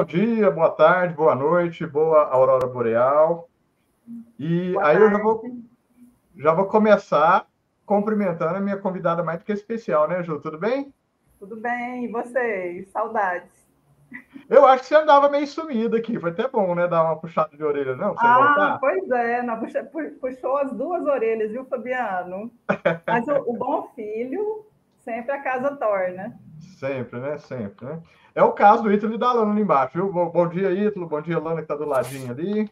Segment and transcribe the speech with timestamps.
[0.00, 3.50] bom dia, boa tarde, boa noite, boa aurora boreal.
[4.38, 5.02] E boa aí tarde.
[5.02, 5.42] eu já vou,
[6.36, 7.46] já vou começar
[7.84, 10.40] cumprimentando a minha convidada mais do que especial, né, Ju?
[10.40, 10.90] Tudo bem?
[11.38, 12.88] Tudo bem, e vocês?
[12.88, 13.68] Saudades.
[14.48, 16.18] Eu acho que você andava meio sumida aqui.
[16.18, 16.88] Foi até bom, né?
[16.88, 18.14] Dar uma puxada de orelha, não?
[18.16, 18.78] ah, voltar.
[18.80, 19.42] pois é.
[19.42, 19.60] Não,
[20.18, 22.50] puxou as duas orelhas, viu, Fabiano?
[23.06, 24.64] Mas o, o, bom filho
[24.96, 26.40] sempre a casa torna.
[26.78, 27.38] Sempre, né?
[27.38, 28.02] Sempre, né?
[28.34, 30.12] É o caso do Ítalo e da Lana ali embaixo, viu?
[30.12, 31.06] Bom, bom dia, Ítalo.
[31.06, 32.70] Bom dia, Lana, que tá do ladinho ali.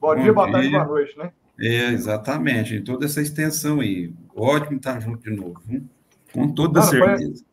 [0.00, 1.32] Bom, bom dia, boa tarde, boa noite, né?
[1.58, 2.80] É, exatamente.
[2.80, 4.12] Toda essa extensão aí.
[4.34, 5.60] Ótimo estar junto de novo.
[5.64, 5.84] Viu?
[6.32, 7.44] Com toda Lana, certeza.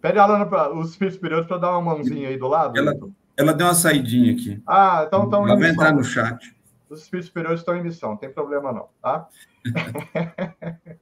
[0.00, 2.78] Pede a Lana para os espíritos superiores para dar uma mãozinha aí do lado.
[2.78, 2.94] Ela,
[3.36, 4.62] ela deu uma saidinha aqui.
[4.66, 6.56] Ah, então estão Ela vai entrar no chat.
[6.88, 9.28] Os espíritos superiores estão em missão, não tem problema não, tá?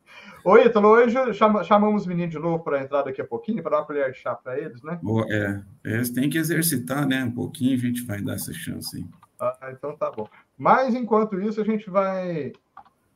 [0.48, 1.16] Oi, Ítalo, hoje
[1.64, 4.19] chamamos os meninos de novo para entrar daqui a pouquinho, para dar uma colher de
[4.19, 4.97] chá para eles, né?
[5.28, 7.25] É, eles têm que exercitar, né?
[7.25, 9.05] Um pouquinho, a gente vai dar essa chance aí.
[9.41, 10.28] Ah, então tá bom.
[10.56, 12.52] Mas enquanto isso, a gente vai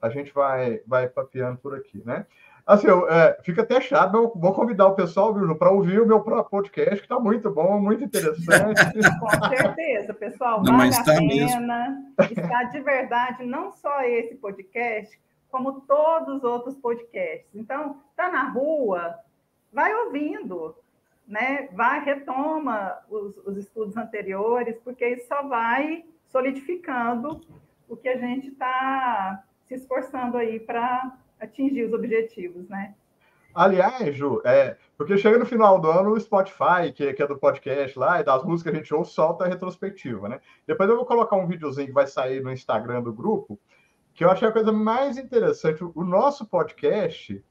[0.03, 2.27] a gente vai vai papeando por aqui, né?
[2.67, 6.23] Assim, eu, é, fica até chato, eu vou convidar o pessoal, para ouvir o meu
[6.23, 8.81] próprio podcast, que está muito bom, muito interessante.
[9.21, 11.27] Com certeza, pessoal, não, vale a tá pena.
[11.27, 12.43] Mesmo.
[12.43, 15.17] Está de verdade, não só esse podcast,
[15.51, 17.49] como todos os outros podcasts.
[17.55, 19.19] Então, está na rua,
[19.73, 20.77] vai ouvindo,
[21.27, 21.69] né?
[21.73, 27.41] vai, retoma os, os estudos anteriores, porque isso só vai solidificando
[27.89, 32.95] o que a gente está se esforçando aí para atingir os objetivos, né?
[33.53, 37.37] Aliás, Ju, é, porque chega no final do ano o Spotify, que, que, é do
[37.37, 40.41] podcast lá, e das músicas que a gente ouve, solta a retrospectiva, né?
[40.67, 43.59] Depois eu vou colocar um videozinho que vai sair no Instagram do grupo,
[44.15, 45.83] que eu achei a coisa mais interessante.
[45.83, 47.43] O nosso podcast,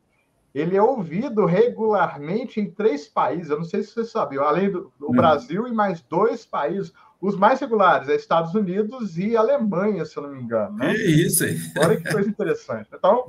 [0.53, 4.91] ele é ouvido regularmente em três países, eu não sei se você sabia, além do,
[4.99, 5.15] do hum.
[5.15, 6.93] Brasil e mais dois países.
[7.21, 10.77] Os mais regulares é Estados Unidos e Alemanha, se eu não me engano.
[10.77, 10.93] Né?
[10.93, 11.57] É isso aí.
[11.77, 12.87] Olha que coisa interessante.
[12.93, 13.25] Então,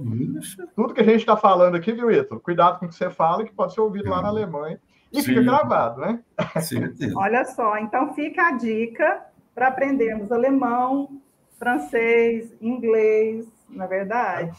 [0.77, 2.41] tudo que a gente está falando aqui, viu, Ítalo?
[2.41, 4.81] Cuidado com o que você fala, que pode ser ouvido lá na Alemanha.
[5.13, 5.31] E Sim.
[5.31, 6.21] fica gravado, né?
[6.63, 6.85] Sim.
[7.17, 9.27] Olha só, então fica a dica
[9.57, 11.21] para aprendermos alemão,
[11.61, 14.59] francês, inglês, na é verdade.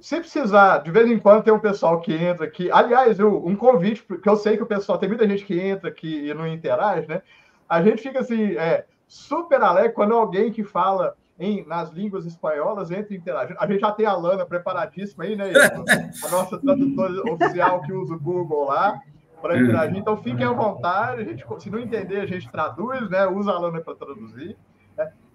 [0.00, 2.70] Se precisar, de vez em quando tem um pessoal que entra aqui.
[2.70, 5.90] Aliás, eu, um convite, porque eu sei que o pessoal, tem muita gente que entra
[5.90, 7.22] aqui e não interage, né?
[7.68, 12.90] a gente fica assim, é, super alegre quando alguém que fala em, nas línguas espanholas
[12.90, 13.58] entra interagindo.
[13.60, 15.52] A gente já tem a Lana preparadíssima aí, né?
[16.24, 19.00] A nossa tradutora oficial que usa o Google lá
[19.40, 19.98] para interagir.
[19.98, 21.20] Então fiquem à vontade.
[21.20, 23.26] A gente, se não entender, a gente traduz, né?
[23.26, 24.56] Usa a Lana para traduzir.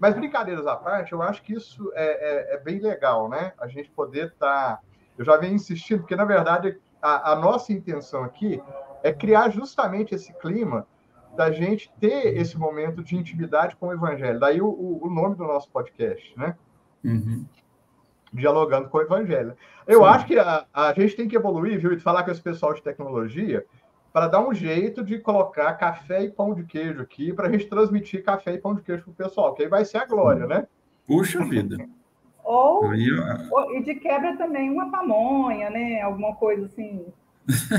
[0.03, 3.53] Mas brincadeiras à parte, eu acho que isso é, é, é bem legal, né?
[3.57, 4.75] A gente poder estar.
[4.75, 4.79] Tá...
[5.17, 8.61] Eu já venho insistindo, porque na verdade a, a nossa intenção aqui
[9.01, 10.85] é criar justamente esse clima
[11.37, 14.41] da gente ter esse momento de intimidade com o Evangelho.
[14.41, 16.57] Daí o, o nome do nosso podcast, né?
[17.01, 17.45] Uhum.
[18.33, 19.55] Dialogando com o Evangelho.
[19.87, 20.05] Eu Sim.
[20.05, 21.93] acho que a, a gente tem que evoluir, viu?
[21.93, 23.65] E falar com esse pessoal de tecnologia
[24.13, 27.65] para dar um jeito de colocar café e pão de queijo aqui, para a gente
[27.65, 30.45] transmitir café e pão de queijo para o pessoal, que aí vai ser a glória,
[30.45, 30.67] né?
[31.07, 31.77] Puxa vida!
[32.43, 33.07] ou, aí,
[33.51, 36.01] ou, e de quebra também uma pamonha, né?
[36.01, 37.05] Alguma coisa assim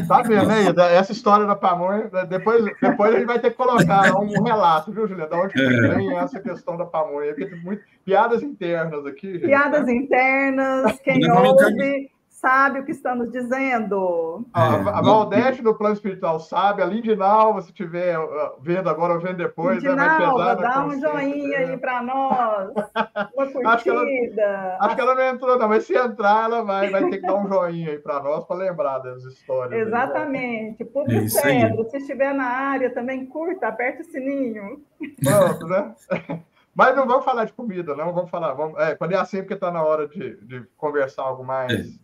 [0.06, 0.66] Tá vendo aí?
[0.94, 5.06] Essa história da pamonha, depois, depois a gente vai ter que colocar um relato, viu,
[5.06, 5.30] Juliana?
[5.30, 5.94] Da onde é.
[5.94, 7.34] vem essa questão da pamonha?
[7.34, 7.82] Porque tem muito...
[8.04, 9.46] piadas internas aqui, gente.
[9.46, 9.94] Piadas né?
[9.94, 12.10] internas, quem ouve
[12.44, 14.44] sabe o que estamos dizendo.
[14.52, 19.20] A, a Valdete do plano espiritual sabe, a Lindinal, se estiver uh, vendo agora ou
[19.20, 22.70] vendo depois, Lindinal, né, pesar dá um joinha aí para nós,
[23.34, 23.70] uma curtida.
[23.70, 27.08] Acho que, ela, acho que ela não entrou, não, mas se entrar, ela vai, vai
[27.08, 29.86] ter que dar um joinha aí para nós para lembrar das histórias.
[29.86, 30.82] Exatamente.
[30.82, 30.92] Aí, né?
[30.92, 34.82] Público é Cedro, se estiver na área, também curta, aperta o sininho.
[35.22, 35.94] Pronto, né?
[36.74, 38.12] Mas não vamos falar de comida, não.
[38.12, 38.52] Vamos falar.
[38.52, 41.72] Vamos, é, quando é assim, porque está na hora de, de conversar algo mais.
[41.72, 42.03] É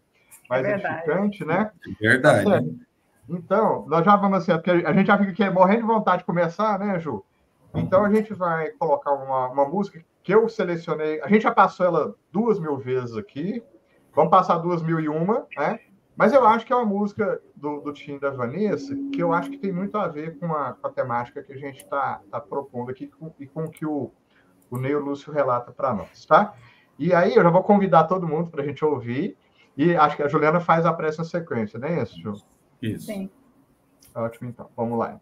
[0.51, 1.71] mais é edificante, né?
[2.03, 2.45] É verdade.
[2.45, 2.61] Tá
[3.29, 6.25] então, nós já vamos assim, porque a gente já fica aqui morrendo de vontade de
[6.25, 7.25] começar, né, Ju?
[7.73, 11.21] Então a gente vai colocar uma, uma música que eu selecionei.
[11.23, 13.63] A gente já passou ela duas mil vezes aqui.
[14.13, 15.79] Vamos passar duas mil e uma, né?
[16.17, 19.49] Mas eu acho que é uma música do, do Tim da Vanessa que eu acho
[19.49, 22.41] que tem muito a ver com a, com a temática que a gente está tá
[22.41, 24.11] propondo aqui com, e com o que o,
[24.69, 26.53] o Neil Lúcio relata para nós, tá?
[26.99, 29.37] E aí eu já vou convidar todo mundo para a gente ouvir.
[29.81, 32.35] E acho que a Juliana faz a pressa sequência, não é isso, Ju?
[32.83, 33.07] Isso.
[33.07, 33.31] Sim.
[34.15, 34.69] Ótimo, então.
[34.77, 35.19] Vamos lá.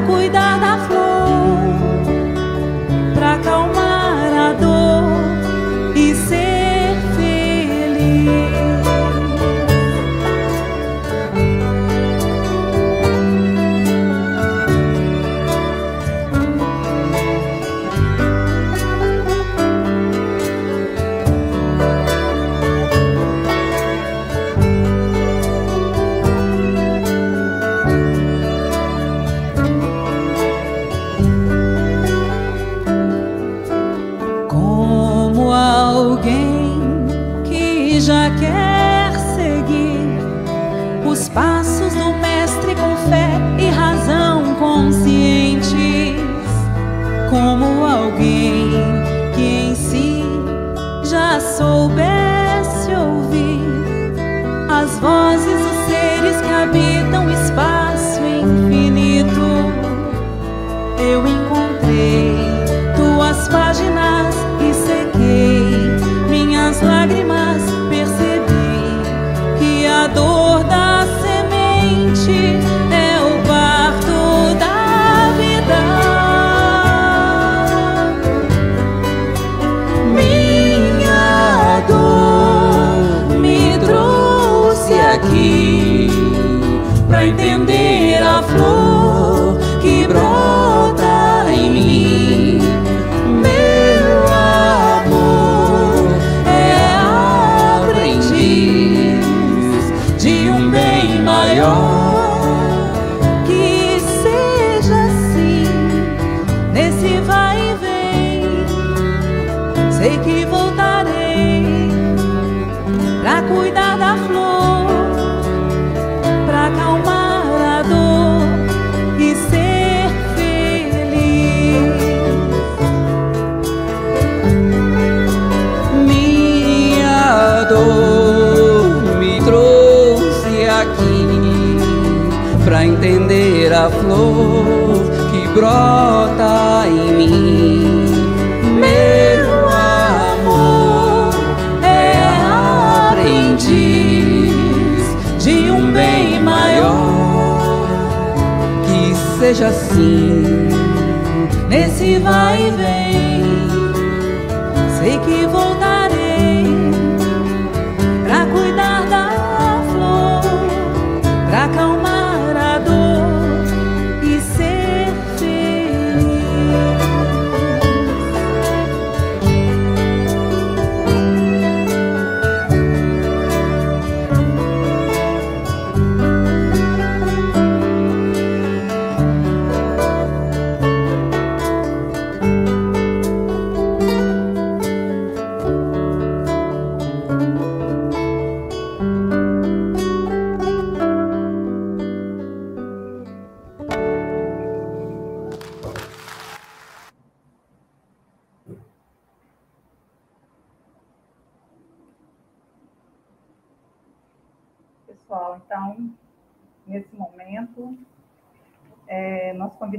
[0.00, 0.97] Cuidar da flor,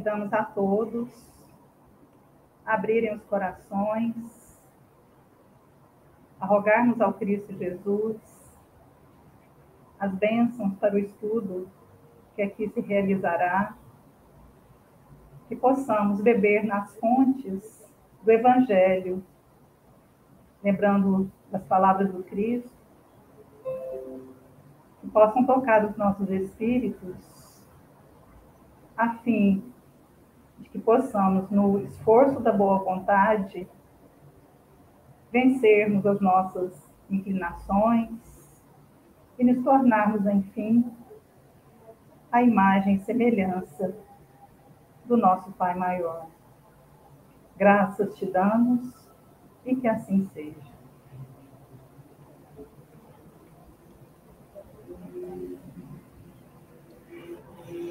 [0.09, 1.29] convidamos a todos
[2.65, 4.59] abrirem os corações,
[6.39, 8.17] a rogarmos ao Cristo Jesus
[9.99, 11.69] as bênçãos para o estudo
[12.35, 13.75] que aqui se realizará,
[15.47, 19.21] que possamos beber nas fontes do Evangelho,
[20.63, 22.71] lembrando das palavras do Cristo,
[25.01, 27.61] que possam tocar os nossos espíritos,
[28.95, 29.68] a fim
[30.71, 33.67] que possamos, no esforço da boa vontade,
[35.31, 38.09] vencermos as nossas inclinações
[39.37, 40.85] e nos tornarmos, enfim,
[42.31, 43.95] a imagem e semelhança
[45.05, 46.27] do nosso Pai maior.
[47.57, 48.93] Graças te damos
[49.65, 50.69] e que assim seja.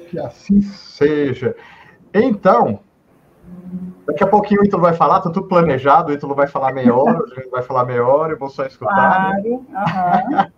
[0.09, 1.55] Que assim seja.
[2.13, 2.79] Então,
[4.05, 6.95] daqui a pouquinho o Ítalo vai falar, tá tudo planejado, o Ítalo vai falar meia
[6.95, 8.95] hora, a gente vai falar meia hora, eu vou só escutar.
[8.95, 10.51] Claro, né?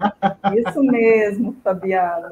[0.59, 2.29] isso mesmo, Fabiano.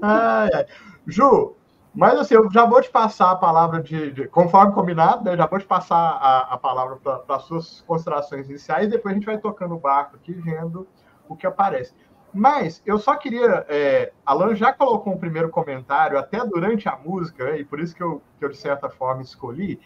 [0.00, 0.66] Ai, ai.
[1.06, 1.54] Ju,
[1.94, 5.36] mas assim, eu já vou te passar a palavra de, de conforme combinado, né?
[5.36, 9.16] Já vou te passar a, a palavra para as suas considerações iniciais, e depois a
[9.16, 10.86] gente vai tocando o barco aqui, vendo
[11.28, 11.92] o que aparece.
[12.32, 13.64] Mas eu só queria.
[13.68, 18.02] É, Alan já colocou um primeiro comentário, até durante a música, e por isso que
[18.02, 19.80] eu, que eu, de certa forma, escolhi,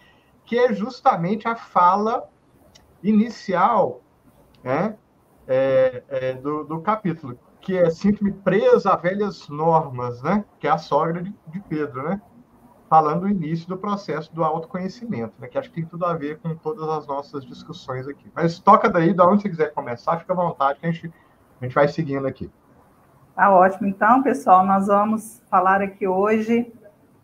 [0.44, 2.28] que é justamente a fala
[3.02, 4.00] inicial
[4.62, 4.96] né,
[5.46, 10.70] é, é, do, do, capítulo, que é Sinto-me presa a velhas normas, né, que é
[10.70, 12.20] a sogra de, de Pedro, né,
[12.88, 16.38] falando do início do processo do autoconhecimento, né, que acho que tem tudo a ver
[16.38, 18.30] com todas as nossas discussões aqui.
[18.34, 21.12] Mas toca daí, da onde você quiser começar, fica à vontade, que a gente
[21.62, 22.50] a gente vai seguindo aqui.
[23.36, 23.86] Tá ótimo.
[23.86, 26.72] Então, pessoal, nós vamos falar aqui hoje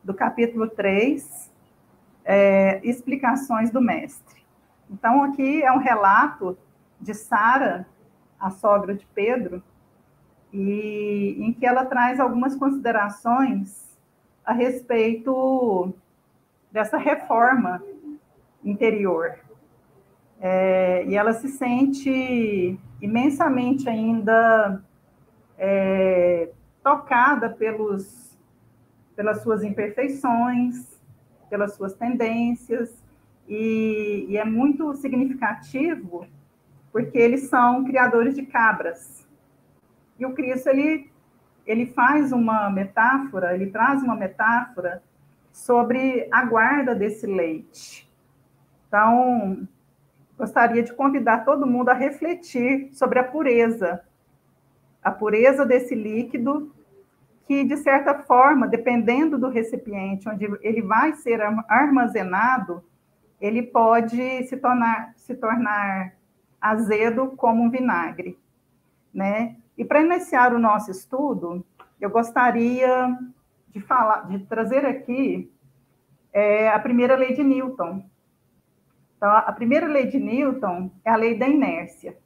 [0.03, 1.53] do capítulo 3,
[2.25, 4.45] é, explicações do mestre.
[4.89, 6.57] Então, aqui é um relato
[7.01, 7.85] de Sara,
[8.39, 9.61] a sogra de Pedro,
[10.53, 13.99] e em que ela traz algumas considerações
[14.45, 15.93] a respeito
[16.71, 17.83] dessa reforma
[18.65, 19.37] interior.
[20.41, 24.83] É, e ela se sente imensamente ainda
[25.57, 26.51] é,
[26.83, 28.37] tocada pelos,
[29.15, 30.99] pelas suas imperfeições,
[31.49, 33.03] pelas suas tendências,
[33.49, 36.27] e, e é muito significativo
[36.93, 39.27] porque eles são criadores de cabras.
[40.19, 41.11] E o Cristo, ele,
[41.67, 45.03] ele faz uma metáfora, ele traz uma metáfora
[45.53, 48.09] sobre a guarda desse leite.
[48.87, 49.69] Então,
[50.39, 54.01] gostaria de convidar todo mundo a refletir sobre a pureza,
[55.03, 56.73] a pureza desse líquido,
[57.45, 62.85] que, de certa forma, dependendo do recipiente onde ele vai ser armazenado,
[63.41, 66.15] ele pode se tornar, se tornar
[66.61, 68.39] azedo como um vinagre,
[69.13, 69.57] né?
[69.77, 71.65] E para iniciar o nosso estudo,
[72.01, 73.17] eu gostaria
[73.71, 75.51] de falar, de trazer aqui
[76.33, 78.05] é, a primeira lei de Newton,
[79.19, 82.17] então, a primeira lei de Newton é a lei da inércia,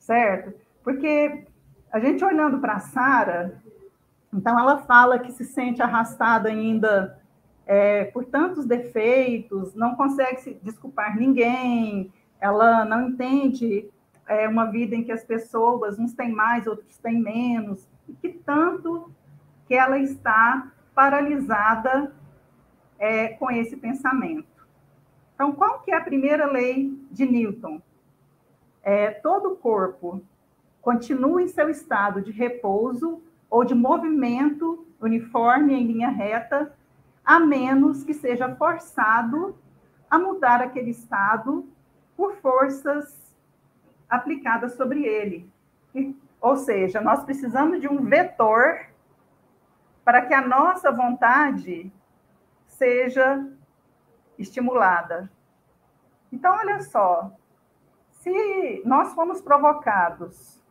[0.00, 0.52] certo?
[0.82, 1.44] Porque
[1.92, 3.62] a gente olhando para Sara,
[4.34, 7.20] então ela fala que se sente arrastada ainda
[7.64, 13.88] é, por tantos defeitos, não consegue se desculpar ninguém, ela não entende
[14.26, 18.28] é, uma vida em que as pessoas, uns têm mais, outros têm menos, e que
[18.28, 19.08] tanto
[19.68, 22.12] que ela está paralisada
[22.98, 24.51] é, com esse pensamento.
[25.34, 27.80] Então, qual que é a primeira lei de Newton?
[28.82, 30.22] É, todo corpo
[30.80, 36.74] continua em seu estado de repouso ou de movimento uniforme em linha reta,
[37.24, 39.56] a menos que seja forçado
[40.10, 41.66] a mudar aquele estado
[42.16, 43.34] por forças
[44.08, 45.50] aplicadas sobre ele.
[46.40, 48.86] Ou seja, nós precisamos de um vetor
[50.04, 51.90] para que a nossa vontade
[52.66, 53.46] seja
[54.38, 55.30] estimulada.
[56.32, 57.32] Então, olha só,
[58.10, 60.62] se nós fomos provocados,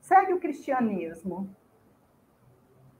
[0.00, 1.48] segue o cristianismo,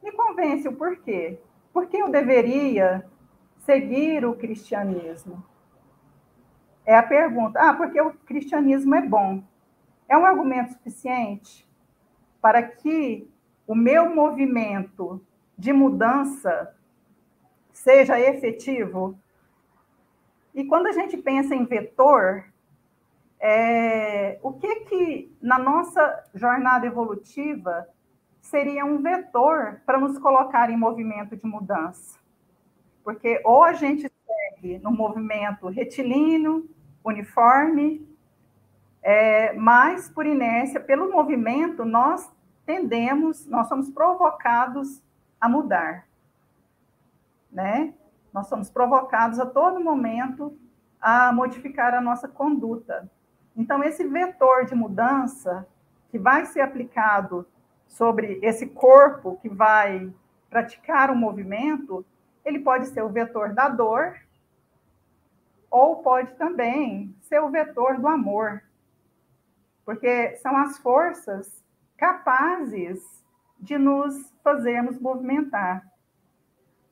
[0.03, 1.39] me convence o porquê.
[1.73, 3.05] Por que eu deveria
[3.59, 5.45] seguir o cristianismo?
[6.87, 7.59] É a pergunta.
[7.59, 9.43] Ah, porque o cristianismo é bom.
[10.09, 11.67] É um argumento suficiente
[12.41, 13.29] para que
[13.67, 15.25] o meu movimento
[15.57, 16.77] de mudança
[17.73, 19.19] seja efetivo?
[20.55, 22.45] E quando a gente pensa em vetor,
[23.41, 27.89] é, o que que na nossa jornada evolutiva
[28.41, 32.19] seria um vetor para nos colocar em movimento de mudança.
[33.03, 36.69] Porque ou a gente segue no movimento retilíneo,
[37.05, 38.07] uniforme,
[39.03, 42.33] é, mas por inércia, pelo movimento, nós
[42.65, 45.03] tendemos, nós somos provocados
[45.39, 46.07] a mudar,
[47.53, 47.93] né?
[48.35, 50.59] Nós somos provocados a todo momento
[51.01, 53.09] a modificar a nossa conduta.
[53.57, 55.65] Então, esse vetor de mudança
[56.11, 57.47] que vai ser aplicado
[57.87, 60.13] sobre esse corpo que vai
[60.51, 62.05] praticar o movimento,
[62.45, 64.17] ele pode ser o vetor da dor,
[65.71, 68.65] ou pode também ser o vetor do amor,
[69.85, 71.65] porque são as forças
[71.97, 73.01] capazes
[73.61, 75.87] de nos fazermos movimentar.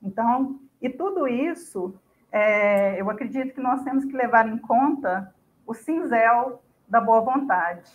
[0.01, 1.95] Então, e tudo isso,
[2.29, 5.33] é, eu acredito que nós temos que levar em conta
[5.65, 7.89] o cinzel da boa vontade.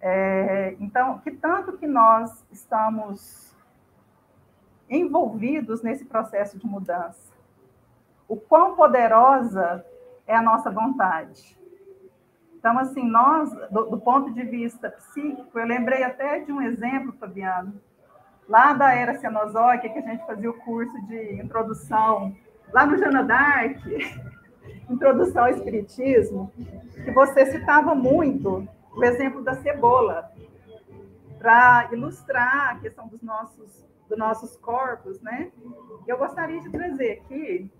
[0.00, 3.54] É, então, que tanto que nós estamos
[4.88, 7.32] envolvidos nesse processo de mudança,
[8.26, 9.84] o quão poderosa
[10.26, 11.58] é a nossa vontade.
[12.54, 17.12] Então, assim, nós, do, do, ponto de vista psíquico, eu lembrei até de um exemplo,
[17.12, 17.78] Fabiano,
[18.48, 22.34] lá da era cenozoica, que a gente fazia o curso de introdução,
[22.72, 23.78] lá no Jana Dark,
[24.88, 26.52] introdução ao Espiritismo,
[27.04, 30.30] que você citava muito o exemplo da cebola,
[31.38, 35.50] para ilustrar a questão dos nossos, dos nossos corpos, né?
[36.06, 37.70] Eu gostaria de trazer aqui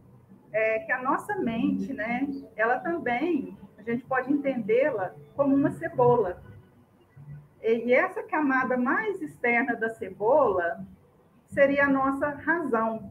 [0.53, 6.42] é, que a nossa mente, né, ela também a gente pode entendê-la como uma cebola.
[7.66, 10.87] E essa camada mais externa da cebola
[11.46, 13.11] seria a nossa razão,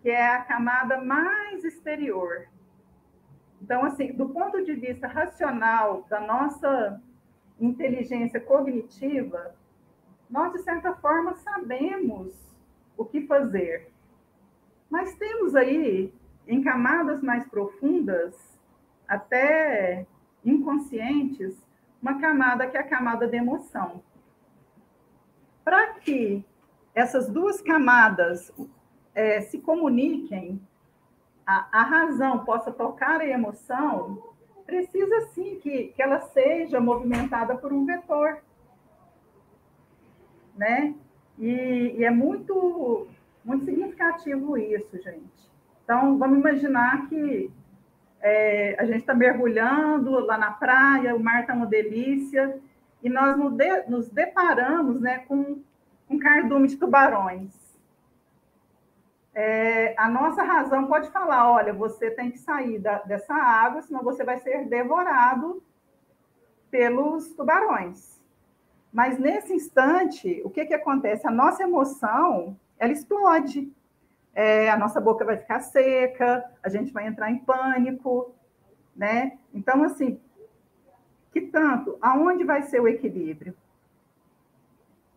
[0.00, 2.46] que é a camada mais exterior.
[3.60, 7.02] Então, assim, do ponto de vista racional da nossa
[7.58, 9.56] inteligência cognitiva,
[10.30, 12.56] nós, de certa forma, sabemos
[12.96, 13.90] o que fazer.
[14.88, 16.14] Mas temos aí,
[16.46, 18.56] em camadas mais profundas,
[19.08, 20.06] até
[20.44, 21.67] inconscientes,
[22.00, 24.02] uma camada que é a camada de emoção.
[25.64, 26.44] Para que
[26.94, 28.52] essas duas camadas
[29.14, 30.60] é, se comuniquem,
[31.46, 34.22] a, a, razão possa tocar a emoção,
[34.66, 38.38] precisa sim que, que ela seja movimentada por um vetor.
[40.56, 40.94] Né?
[41.38, 43.06] E, e é muito,
[43.44, 45.48] muito significativo isso, gente.
[45.84, 47.50] Então, vamos imaginar que
[48.20, 52.58] é, a gente está mergulhando lá na praia, o mar está uma delícia,
[53.02, 55.62] e nós nos, de, nos deparamos né, com
[56.10, 57.52] um cardume de tubarões.
[59.34, 64.02] É, a nossa razão pode falar: olha, você tem que sair da, dessa água, senão
[64.02, 65.62] você vai ser devorado
[66.70, 68.20] pelos tubarões.
[68.92, 71.26] Mas nesse instante, o que, que acontece?
[71.26, 73.70] A nossa emoção ela explode
[74.38, 78.32] é, a nossa boca vai ficar seca, a gente vai entrar em pânico,
[78.94, 79.36] né?
[79.52, 80.20] Então, assim,
[81.32, 83.52] que tanto, aonde vai ser o equilíbrio?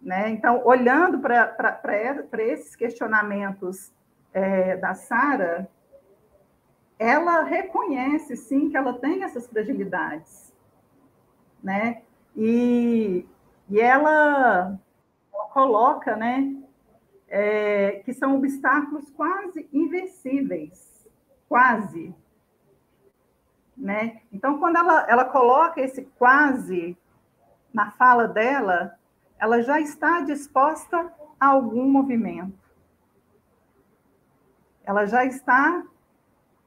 [0.01, 0.31] Né?
[0.31, 1.79] Então, olhando para
[2.39, 3.93] esses questionamentos
[4.33, 5.69] é, da Sara,
[6.97, 10.51] ela reconhece, sim, que ela tem essas fragilidades,
[11.63, 12.01] né?
[12.35, 13.23] E,
[13.69, 14.79] e ela,
[15.31, 16.60] ela coloca, né,
[17.31, 21.07] é, que são obstáculos quase invencíveis,
[21.47, 22.13] quase.
[23.75, 24.21] Né?
[24.33, 26.97] Então, quando ela, ela coloca esse quase
[27.73, 28.99] na fala dela,
[29.39, 32.59] ela já está disposta a algum movimento.
[34.83, 35.83] Ela já está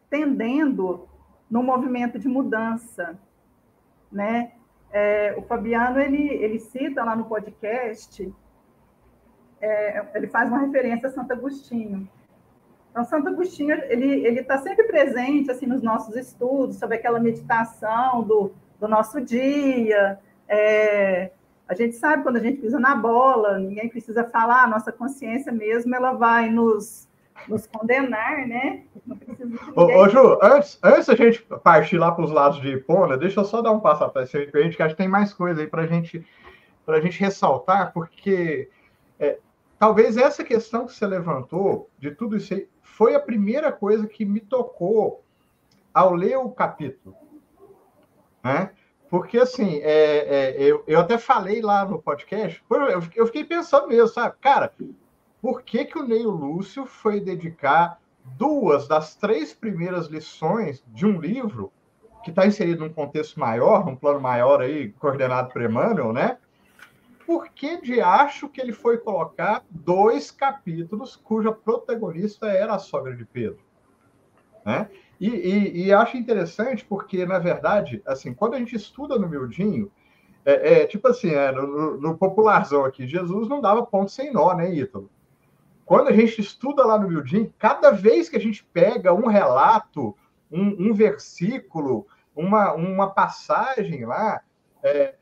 [0.09, 1.07] tendendo
[1.51, 3.19] no movimento de mudança,
[4.11, 4.53] né?
[4.91, 8.33] É, o Fabiano ele, ele cita lá no podcast
[9.61, 12.09] é, ele faz uma referência a Santo Agostinho.
[12.91, 18.53] Então, Santo Agostinho, ele está sempre presente, assim, nos nossos estudos, sobre aquela meditação do,
[18.79, 20.19] do nosso dia.
[20.49, 21.33] É,
[21.67, 25.51] a gente sabe quando a gente pisa na bola, ninguém precisa falar, a nossa consciência
[25.51, 27.09] mesmo, ela vai nos,
[27.49, 28.83] nos condenar, né?
[29.07, 32.69] Não precisa ô, ô, Ju, antes, antes da gente partir lá para os lados de
[32.69, 35.09] Ipona, deixa eu só dar um passo atrás para a gente, que acho que tem
[35.09, 36.25] mais coisa aí para a gente,
[37.03, 38.69] gente ressaltar, porque
[39.25, 39.39] é,
[39.79, 44.25] talvez essa questão que você levantou, de tudo isso aí, foi a primeira coisa que
[44.25, 45.25] me tocou
[45.93, 47.17] ao ler o capítulo.
[48.43, 48.71] Né?
[49.09, 52.63] Porque, assim, é, é, eu, eu até falei lá no podcast,
[53.15, 54.37] eu fiquei pensando mesmo, sabe?
[54.41, 54.73] Cara,
[55.41, 61.21] por que, que o Neil Lúcio foi dedicar duas das três primeiras lições de um
[61.21, 61.73] livro
[62.23, 66.39] que está inserido num contexto maior, num plano maior aí, coordenado por Emmanuel, né?
[67.27, 73.15] Por que de acho que ele foi colocar dois capítulos cuja protagonista era a sogra
[73.17, 73.59] de Pedro?
[74.65, 74.89] Né?
[75.21, 79.91] E, e, e, acho interessante porque, na verdade, assim, quando a gente estuda no miudinho,
[80.45, 84.55] é, é tipo assim, é, no, no, popularzão aqui, Jesus não dava ponto sem nó,
[84.55, 85.09] né, Ítalo?
[85.85, 90.17] Quando a gente estuda lá no miudinho, cada vez que a gente pega um relato,
[90.51, 94.41] um, um versículo, uma, uma passagem lá,
[94.83, 95.15] é,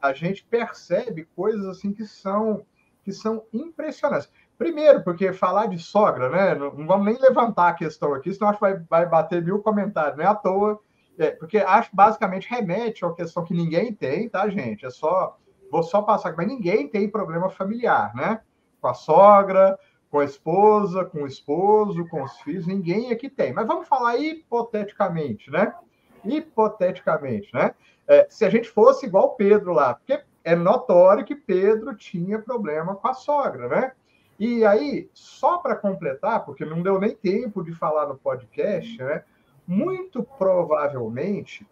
[0.00, 2.64] a gente percebe coisas assim que são
[3.04, 4.30] que são impressionantes.
[4.56, 6.54] Primeiro, porque falar de sogra, né?
[6.54, 9.60] Não, não vamos nem levantar a questão aqui, senão acho que vai, vai bater mil
[9.60, 10.78] comentários, não é à toa.
[11.18, 14.86] É, porque acho basicamente remete uma questão que ninguém tem, tá, gente?
[14.86, 15.36] É só.
[15.70, 18.40] Vou só passar, mas ninguém tem problema familiar, né?
[18.80, 19.78] Com a sogra,
[20.12, 23.52] com a esposa, com o esposo, com os filhos, ninguém aqui tem.
[23.52, 25.74] Mas vamos falar hipoteticamente, né?
[26.22, 27.74] Hipoteticamente, né?
[28.12, 32.94] É, se a gente fosse igual Pedro lá, porque é notório que Pedro tinha problema
[32.94, 33.92] com a sogra, né?
[34.38, 39.24] E aí, só para completar, porque não deu nem tempo de falar no podcast, né?
[39.66, 41.66] Muito provavelmente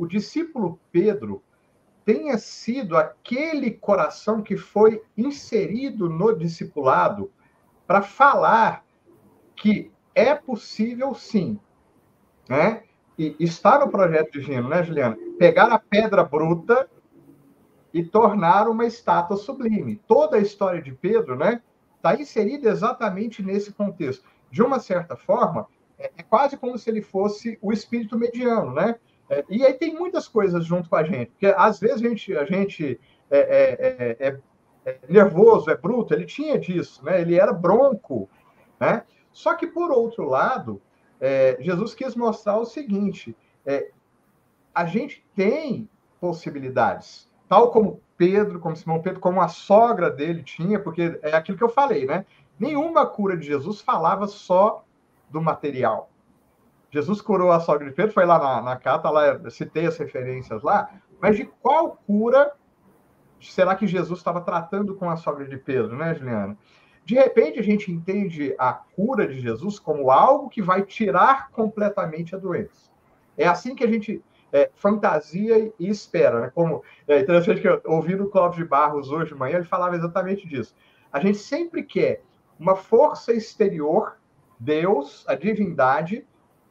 [0.00, 1.42] o discípulo Pedro
[2.06, 7.30] tenha sido aquele coração que foi inserido no discipulado
[7.86, 8.82] para falar
[9.54, 11.60] que é possível sim,
[12.48, 12.84] né?
[13.20, 15.14] E está no projeto divino, né, Juliana?
[15.38, 16.88] Pegar a pedra bruta
[17.92, 20.00] e tornar uma estátua sublime.
[20.08, 21.60] Toda a história de Pedro, né,
[21.96, 24.24] está inserida exatamente nesse contexto.
[24.50, 25.66] De uma certa forma,
[25.98, 28.96] é, é, quase como se ele fosse o espírito mediano, né?
[29.28, 32.34] É, e aí tem muitas coisas junto com a gente, porque às vezes a gente,
[32.34, 32.98] a gente
[33.30, 34.40] é, é, é,
[34.86, 37.20] é nervoso, é bruto, ele tinha disso, né?
[37.20, 38.30] Ele era bronco,
[38.80, 39.02] né?
[39.30, 40.80] Só que por outro lado,
[41.58, 43.36] Jesus quis mostrar o seguinte:
[44.74, 45.88] a gente tem
[46.20, 51.56] possibilidades, tal como Pedro, como Simão Pedro, como a sogra dele tinha, porque é aquilo
[51.56, 52.26] que eu falei, né?
[52.58, 54.84] Nenhuma cura de Jesus falava só
[55.30, 56.10] do material.
[56.90, 60.62] Jesus curou a sogra de Pedro, foi lá na, na carta, lá citei as referências
[60.62, 62.52] lá, mas de qual cura
[63.40, 66.58] será que Jesus estava tratando com a sogra de Pedro, né, Juliana?
[67.04, 72.34] De repente a gente entende a cura de Jesus como algo que vai tirar completamente
[72.34, 72.90] a doença.
[73.36, 76.40] É assim que a gente é, fantasia e espera.
[76.40, 76.52] Né?
[76.54, 79.96] Como é interessante que eu ouvi no Cláudio de Barros hoje de manhã, ele falava
[79.96, 80.74] exatamente disso.
[81.12, 82.22] A gente sempre quer
[82.58, 84.18] uma força exterior,
[84.58, 86.26] Deus, a divindade,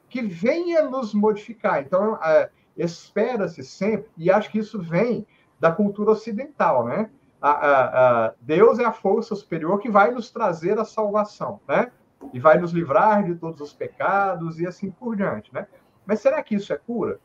[0.08, 1.82] que venha nos modificar.
[1.82, 5.26] Então, é, espera-se sempre, e acho que isso vem
[5.60, 7.10] da cultura ocidental, né?
[7.42, 11.92] A, a, a, Deus é a força superior que vai nos trazer a salvação, né?
[12.34, 15.68] E vai nos livrar de todos os pecados e assim por diante, né?
[16.06, 17.20] Mas será que isso é cura?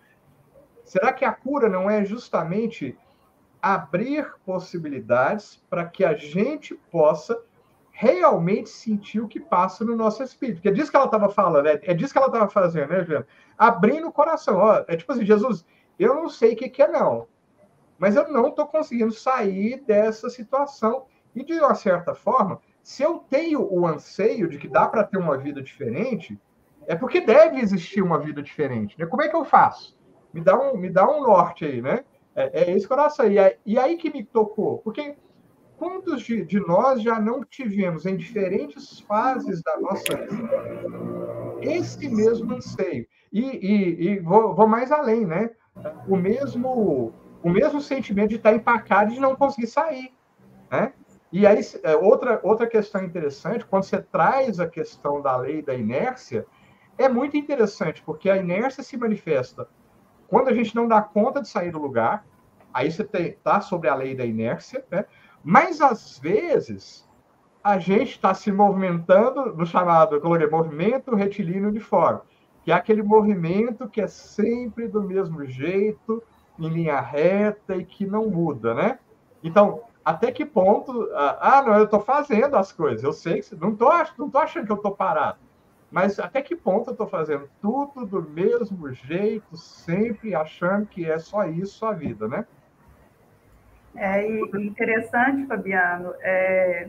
[0.85, 2.97] Será que a cura não é justamente
[3.61, 7.41] abrir possibilidades para que a gente possa
[7.91, 10.61] realmente sentir o que passa no nosso espírito?
[10.61, 13.01] Que é disso que ela estava falando, é, é disso que ela estava fazendo, né,
[13.01, 13.27] Juliana?
[13.57, 14.59] Abrindo o coração.
[14.59, 15.65] Ó, é tipo assim, Jesus,
[15.99, 17.27] eu não sei o que, que é não,
[18.05, 21.07] mas eu não estou conseguindo sair dessa situação.
[21.35, 25.17] E, de uma certa forma, se eu tenho o anseio de que dá para ter
[25.17, 26.39] uma vida diferente,
[26.87, 28.95] é porque deve existir uma vida diferente.
[28.99, 29.07] Né?
[29.07, 29.97] Como é que eu faço?
[30.35, 32.05] me dá um, me dá um norte aí, né?
[32.35, 33.31] É, é esse coração.
[33.31, 35.15] E, é, e aí que me tocou, porque
[35.79, 42.53] quantos de, de, nós já não tivemos em diferentes fases da nossa vida esse mesmo
[42.53, 43.07] anseio?
[43.33, 45.51] E, e, e vou, vou, mais além, né?
[46.09, 47.13] O mesmo,
[47.45, 50.13] o mesmo sentimento de estar empacado e de não conseguir sair,
[50.71, 50.93] né?
[51.31, 55.75] E aí, é, outra, outra questão interessante, quando você traz a questão da lei da
[55.75, 56.47] inércia,
[56.97, 59.69] é muito interessante, porque a inércia se manifesta
[60.29, 62.27] quando a gente não dá conta de sair do lugar,
[62.73, 65.05] aí você está sobre a lei da inércia, né?
[65.45, 67.09] mas às vezes
[67.63, 72.23] a gente está se movimentando no chamado, eu coloquei, movimento retilíneo de fora,
[72.63, 76.23] que é aquele movimento que é sempre do mesmo jeito,
[76.59, 78.99] em linha reta e que não muda, né?
[79.43, 81.11] Então, até que ponto.
[81.15, 83.57] Ah, não, eu estou fazendo as coisas, eu sei que.
[83.57, 85.39] Não estou não tô achando que eu estou parado.
[85.91, 91.19] Mas até que ponto eu estou fazendo tudo do mesmo jeito, sempre achando que é
[91.19, 92.45] só isso a vida, né?
[93.95, 96.13] É interessante, Fabiano.
[96.21, 96.89] É,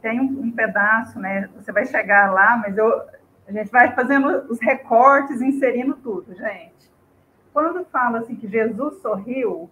[0.00, 1.50] tem um, um, pedaço, né?
[1.56, 3.02] Você vai chegar lá, mas eu,
[3.48, 6.85] a gente vai fazendo os recortes, inserindo tudo, gente.
[7.56, 9.70] Quando fala assim que Jesus sorriu,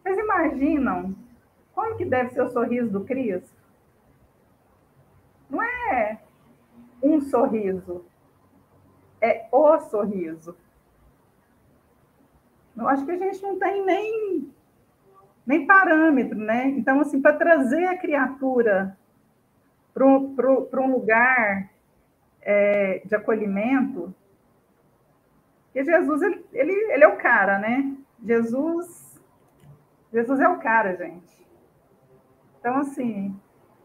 [0.00, 1.12] vocês imaginam
[1.74, 3.60] como que deve ser o sorriso do Cristo?
[5.50, 6.20] Não é
[7.02, 8.04] um sorriso.
[9.20, 10.56] É o sorriso.
[12.76, 14.54] Eu acho que a gente não tem nem
[15.44, 16.68] nem parâmetro, né?
[16.68, 18.96] Então, assim, para trazer a criatura
[19.92, 21.68] para um lugar
[22.40, 24.14] é, de acolhimento,
[25.68, 27.94] porque Jesus, ele, ele, ele é o cara, né?
[28.24, 29.20] Jesus,
[30.12, 31.46] Jesus é o cara, gente.
[32.58, 33.38] Então, assim,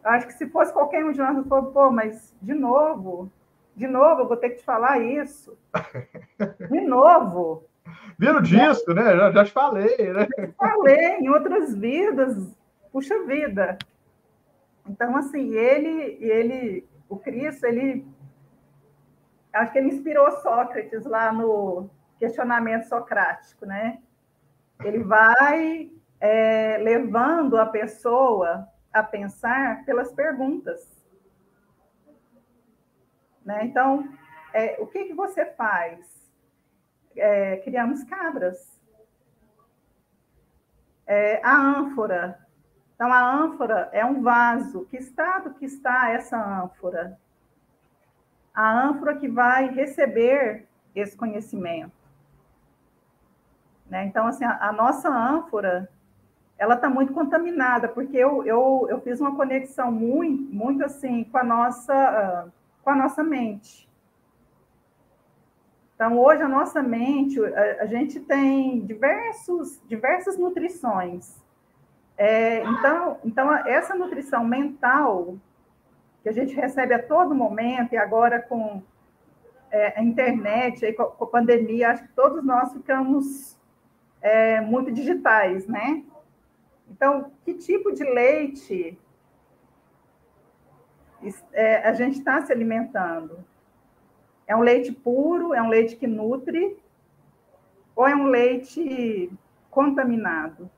[0.04, 3.32] acho que se fosse qualquer um de nós, eu falo, pô, mas de novo,
[3.76, 5.58] de novo, eu vou ter que te falar isso.
[6.70, 7.66] De novo.
[8.20, 9.18] Viro disso, né?
[9.18, 10.28] Já, já te falei, né?
[10.58, 12.56] Falei, em outras vidas,
[12.92, 13.78] puxa vida.
[14.88, 18.06] Então, assim, ele, ele, o Cristo, ele,
[19.54, 24.02] acho que ele inspirou Sócrates lá no questionamento socrático, né?
[24.84, 31.04] Ele vai é, levando a pessoa a pensar pelas perguntas.
[33.44, 33.66] Né?
[33.66, 34.08] Então,
[34.54, 36.32] é, o que, que você faz?
[37.16, 38.82] É, criamos cabras.
[41.06, 42.40] É, a ânfora.
[42.96, 44.86] Então, a ânfora é um vaso.
[44.86, 47.20] Que estado que está essa ânfora?
[48.54, 51.92] A ânfora que vai receber esse conhecimento.
[53.90, 54.06] Né?
[54.06, 55.90] Então, assim, a, a nossa ânfora
[56.58, 61.38] ela está muito contaminada, porque eu, eu, eu fiz uma conexão muito, muito assim com
[61.38, 62.52] a nossa
[62.84, 63.90] com a nossa mente.
[65.96, 71.42] Então, hoje, a nossa mente, a, a gente tem diversos, diversas nutrições.
[72.18, 75.38] É, então, então, essa nutrição mental,
[76.24, 78.82] que a gente recebe a todo momento, e agora com
[79.70, 83.60] é, a internet, aí, com, a pandemia, acho que todos nós ficamos
[84.22, 86.02] é, muito digitais, né?
[86.90, 88.98] Então, que tipo de leite
[91.52, 93.44] é, a gente está se alimentando?
[94.48, 95.54] É um leite puro?
[95.54, 96.78] É um leite que nutre?
[97.96, 99.32] Ou é um leite
[99.70, 100.70] contaminado?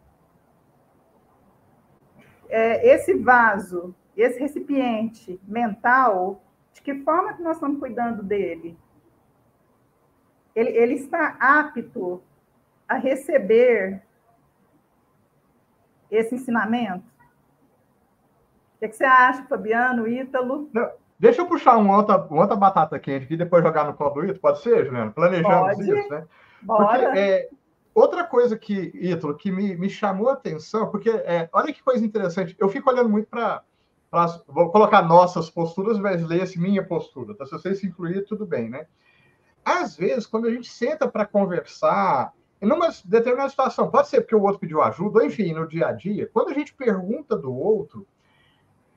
[2.47, 6.41] É, esse vaso, esse recipiente mental,
[6.73, 8.77] de que forma que nós estamos cuidando dele?
[10.55, 12.21] Ele, ele está apto
[12.87, 14.01] a receber
[16.09, 17.05] esse ensinamento?
[18.75, 20.69] O que, que você acha, Fabiano, Ítalo?
[20.73, 23.93] Não, deixa eu puxar uma outra, uma outra batata quente aqui e depois jogar no
[23.93, 25.11] colo do Ítalo, pode ser, Juliana?
[25.11, 25.91] Planejamos pode.
[25.91, 26.27] isso, né?
[26.61, 27.05] Bora.
[27.05, 27.49] Porque, é,
[27.93, 32.05] outra coisa que, Ítalo, que me, me chamou a atenção, porque é, olha que coisa
[32.05, 33.63] interessante, eu fico olhando muito para.
[34.47, 37.45] Vou colocar nossas posturas, mas leia-se minha postura, tá?
[37.45, 38.87] Se você se incluir, tudo bem, né?
[39.63, 44.35] Às vezes, quando a gente senta para conversar, em uma determinada situação, pode ser porque
[44.35, 48.07] o outro pediu ajuda, enfim, no dia a dia, quando a gente pergunta do outro,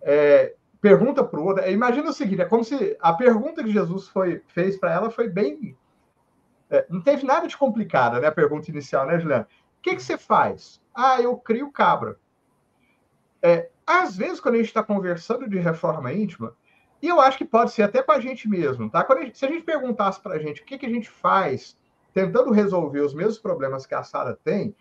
[0.00, 3.72] é, pergunta para o outro, é, imagina o seguinte, é como se a pergunta que
[3.72, 5.76] Jesus foi, fez para ela foi bem.
[6.70, 8.28] É, não teve nada de complicada, né?
[8.28, 9.48] A pergunta inicial, né, Juliana?
[9.78, 10.80] O que, que você faz?
[10.94, 12.18] Ah, eu crio cabra.
[13.42, 16.54] É, às vezes, quando a gente está conversando de reforma íntima,
[17.00, 19.06] e eu acho que pode ser até com a gente mesmo, tá?
[19.08, 21.76] A gente, se a gente perguntasse para a gente o que, que a gente faz
[22.12, 24.74] tentando resolver os mesmos problemas que a Sara tem,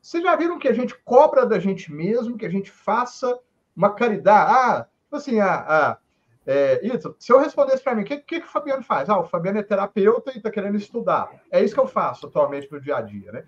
[0.00, 3.38] vocês já viram que a gente cobra da gente mesmo que a gente faça
[3.76, 4.52] uma caridade?
[4.52, 5.98] Ah, tipo assim, ah, ah
[6.46, 9.10] é, isso, se eu respondesse para mim, o que, que, que o Fabiano faz?
[9.10, 11.28] Ah, o Fabiano é terapeuta e está querendo estudar.
[11.50, 13.44] É isso que eu faço atualmente no dia a dia, né?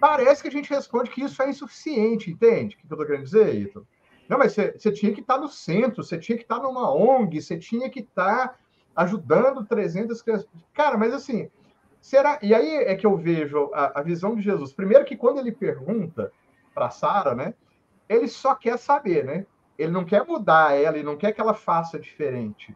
[0.00, 2.76] Parece que a gente responde que isso é insuficiente, entende?
[2.76, 3.86] O que eu estou querendo dizer, Ito?
[4.30, 7.42] Não, mas você, você tinha que estar no centro, você tinha que estar numa ONG,
[7.42, 8.58] você tinha que estar
[8.96, 10.48] ajudando 300 crianças.
[10.72, 11.50] Cara, mas assim,
[12.00, 12.38] Será?
[12.42, 14.72] E aí é que eu vejo a, a visão de Jesus.
[14.72, 16.32] Primeiro que quando ele pergunta
[16.74, 17.54] para Sara, né?
[18.08, 19.46] Ele só quer saber, né?
[19.78, 22.74] Ele não quer mudar ela, ele não quer que ela faça diferente.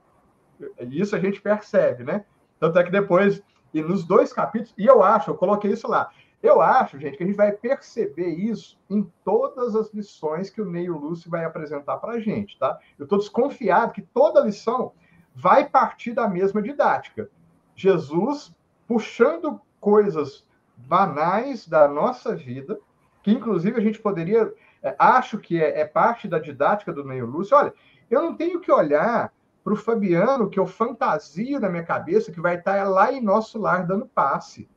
[0.91, 2.25] Isso a gente percebe, né?
[2.61, 6.11] Tanto é que depois, e nos dois capítulos, e eu acho, eu coloquei isso lá.
[6.45, 10.71] Eu acho, gente, que a gente vai perceber isso em todas as lições que o
[10.71, 12.79] Neil Lúcio vai apresentar para a gente, tá?
[12.99, 14.93] Eu estou desconfiado que toda lição
[15.35, 17.31] vai partir da mesma didática.
[17.75, 18.55] Jesus
[18.87, 22.79] puxando coisas banais da nossa vida,
[23.23, 24.53] que inclusive a gente poderia,
[24.83, 27.57] é, acho que é, é, parte da didática do Neil Lúcio.
[27.57, 27.73] Olha,
[28.11, 29.33] eu não tenho que olhar
[29.65, 33.59] para o Fabiano, que eu fantasio na minha cabeça, que vai estar lá em nosso
[33.59, 34.69] lar dando passe.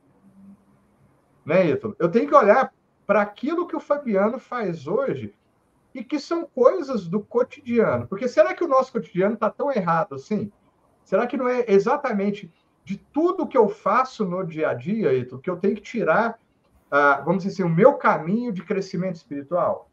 [1.48, 1.96] Né, Ítalo?
[1.98, 2.70] Eu tenho que olhar
[3.06, 5.34] para aquilo que o Fabiano faz hoje
[5.94, 8.06] e que são coisas do cotidiano.
[8.06, 10.52] Porque será que o nosso cotidiano está tão errado assim?
[11.02, 12.52] Será que não é exatamente
[12.84, 16.38] de tudo que eu faço no dia a dia, Ito, que eu tenho que tirar,
[16.92, 19.90] uh, vamos dizer assim, o meu caminho de crescimento espiritual?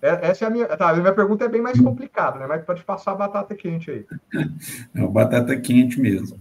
[0.00, 0.68] É, essa é a minha.
[0.68, 2.46] Tá, a minha pergunta é bem mais complicada, né?
[2.46, 4.06] Mas pode passar a batata quente aí.
[4.94, 6.40] É batata quente mesmo.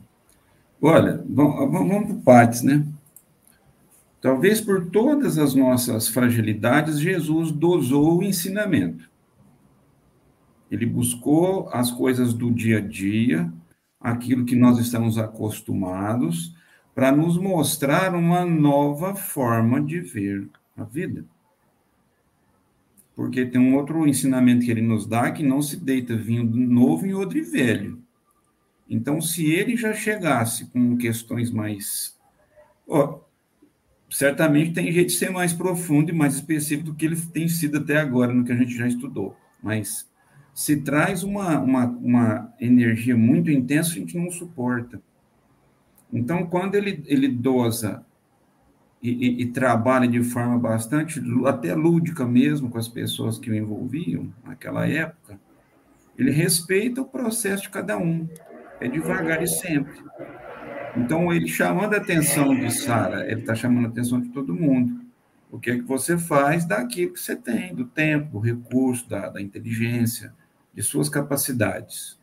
[0.84, 2.84] Olha, vamos, por partes, né?
[4.20, 9.08] Talvez por todas as nossas fragilidades, Jesus dosou o ensinamento.
[10.72, 13.54] Ele buscou as coisas do dia a dia,
[14.00, 16.56] aquilo que nós estamos acostumados,
[16.96, 21.24] para nos mostrar uma nova forma de ver a vida.
[23.16, 27.06] Porque tem um outro ensinamento que ele nos dá, que não se deita vinho novo
[27.06, 28.02] em odre velho.
[28.94, 32.20] Então, se ele já chegasse com questões mais.
[32.86, 33.22] Oh,
[34.10, 37.78] certamente tem jeito de ser mais profundo e mais específico do que ele tem sido
[37.78, 39.34] até agora, no que a gente já estudou.
[39.64, 40.12] Mas
[40.54, 45.02] se traz uma, uma, uma energia muito intensa, a gente não suporta.
[46.12, 48.06] Então, quando ele, ele dosa
[49.02, 53.56] e, e, e, trabalha de forma bastante, até lúdica mesmo, com as pessoas que o
[53.56, 55.40] envolviam naquela época,
[56.18, 58.28] ele respeita o processo de cada um,
[58.82, 59.94] é devagar e sempre.
[60.98, 65.00] Então, ele chamando a atenção de Sara, ele está chamando a atenção de todo mundo.
[65.50, 69.30] O que é que você faz daquilo que você tem, do tempo, do recurso, da,
[69.30, 70.34] da inteligência,
[70.74, 72.20] de suas capacidades.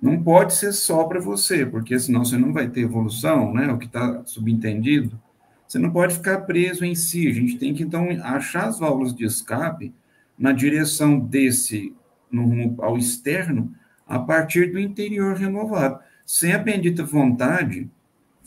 [0.00, 3.72] Não pode ser só para você, porque senão você não vai ter evolução, né?
[3.72, 5.20] O que está subentendido.
[5.66, 7.26] Você não pode ficar preso em si.
[7.26, 9.92] A gente tem que, então, achar as válvulas de escape
[10.38, 11.94] na direção desse,
[12.30, 13.74] no, ao externo,
[14.06, 15.98] a partir do interior renovado.
[16.24, 17.90] Sem a bendita vontade,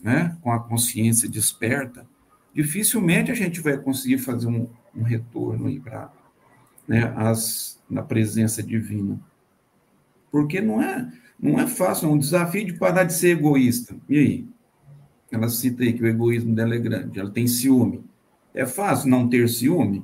[0.02, 2.06] né, com a consciência desperta,
[2.54, 6.12] dificilmente a gente vai conseguir fazer um, um retorno aí para
[6.88, 9.20] né, as, na presença divina.
[10.32, 13.96] Porque não é, não é fácil, é um desafio de parar de ser egoísta.
[14.08, 14.48] E aí?
[15.32, 18.04] Ela cita aí que o egoísmo dela é grande, ela tem ciúme.
[18.54, 20.04] É fácil não ter ciúme?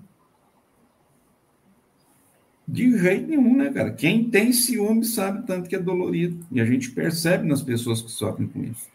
[2.67, 3.91] De jeito nenhum, né, cara?
[3.91, 6.45] Quem tem ciúme sabe tanto que é dolorido.
[6.51, 8.87] E a gente percebe nas pessoas que sofrem com isso.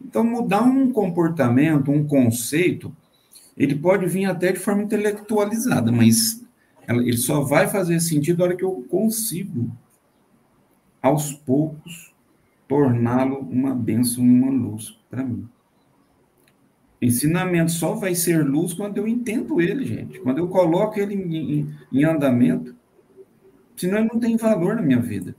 [0.00, 2.94] Então, mudar um comportamento, um conceito,
[3.56, 6.44] ele pode vir até de forma intelectualizada, mas
[6.88, 9.70] ele só vai fazer sentido na hora que eu consigo,
[11.00, 12.12] aos poucos,
[12.66, 15.48] torná-lo uma bênção, uma luz para mim.
[17.00, 20.20] Ensinamento só vai ser luz quando eu entendo ele, gente.
[20.20, 22.76] Quando eu coloco ele em, em, em andamento.
[23.82, 25.34] Senão ele não tem valor na minha vida.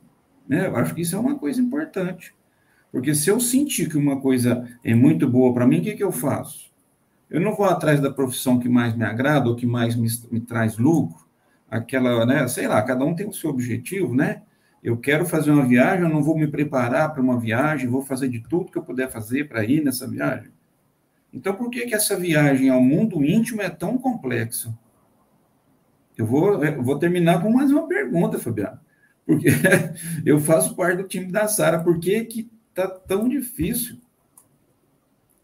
[0.45, 0.67] Né?
[0.67, 2.36] Eu acho que isso é uma coisa importante.
[2.91, 6.03] Porque se eu sentir que uma coisa é muito boa para mim, o que, que
[6.03, 6.69] eu faço?
[7.29, 10.41] Eu não vou atrás da profissão que mais me agrada ou que mais me, me
[10.41, 11.25] traz lucro.
[11.71, 12.45] Aquela, né?
[12.49, 14.41] Sei lá, cada um tem o seu objetivo, né?
[14.84, 18.27] Eu quero fazer uma viagem, eu não vou me preparar para uma viagem, vou fazer
[18.27, 20.51] de tudo que eu puder fazer para ir nessa viagem.
[21.34, 24.77] Então, por que, que essa viagem ao mundo íntimo é tão complexa?
[26.17, 28.80] Eu vou, eu vou terminar com mais uma pergunta, Fabiano.
[29.26, 29.47] Porque
[30.26, 31.80] eu faço parte do time da Sara.
[31.80, 33.97] Por que que tá tão difícil?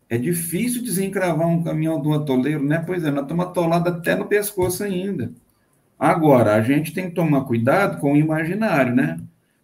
[0.10, 2.84] É difícil desencravar um caminhão do atoleiro, né?
[2.86, 5.32] Pois é, nós estamos atolados até no pescoço ainda.
[5.97, 9.20] Agora, a gente tem que tomar cuidado com o imaginário, né?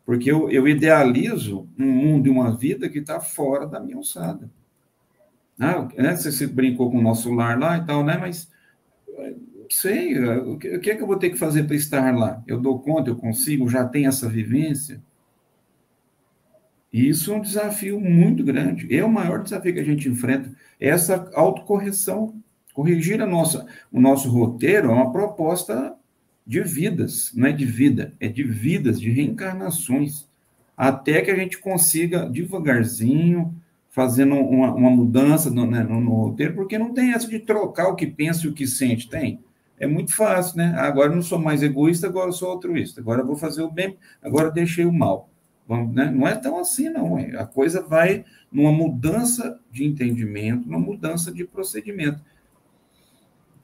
[0.05, 4.51] Porque eu, eu idealizo um mundo e uma vida que está fora da minha alçada.
[5.59, 6.15] Ah, né?
[6.15, 8.17] Você, você brincou com o nosso lar lá e tal, né?
[8.17, 8.51] Mas
[9.69, 12.43] sei, o que, que é que eu vou ter que fazer para estar lá?
[12.47, 15.01] Eu dou conta, eu consigo, já tenho essa vivência?
[16.91, 18.93] Isso é um desafio muito grande.
[18.95, 22.41] É o maior desafio que a gente enfrenta, é essa autocorreção.
[22.73, 25.95] Corrigir a nossa, o nosso roteiro é uma proposta
[26.45, 30.27] de vidas, não é de vida, é de vidas, de reencarnações,
[30.77, 33.55] até que a gente consiga devagarzinho,
[33.89, 37.87] fazendo uma, uma mudança no, né, no, no, roteiro, porque não tem essa de trocar
[37.87, 39.39] o que pensa e o que sente, tem.
[39.79, 40.73] É muito fácil, né?
[40.77, 43.01] Agora eu não sou mais egoísta, agora sou altruísta.
[43.01, 45.29] Agora vou fazer o bem, agora deixei o mal.
[45.67, 46.09] né?
[46.11, 47.17] Não é tão assim, não.
[47.37, 52.21] A coisa vai numa mudança de entendimento, numa mudança de procedimento.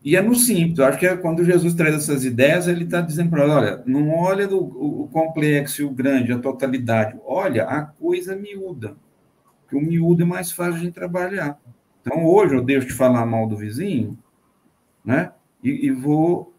[0.04, 0.80] E é no simples.
[0.80, 3.84] Eu acho que é quando Jesus traz essas ideias, ele está dizendo para ela, olha,
[3.86, 7.18] não olha do, o complexo e o grande, a totalidade.
[7.24, 8.96] Olha a coisa miúda.
[9.70, 11.58] Que o miúdo é mais fácil de trabalhar.
[12.02, 14.18] Então, hoje eu deixo de falar mal do vizinho,
[15.06, 15.32] né?
[15.64, 16.54] E, e vou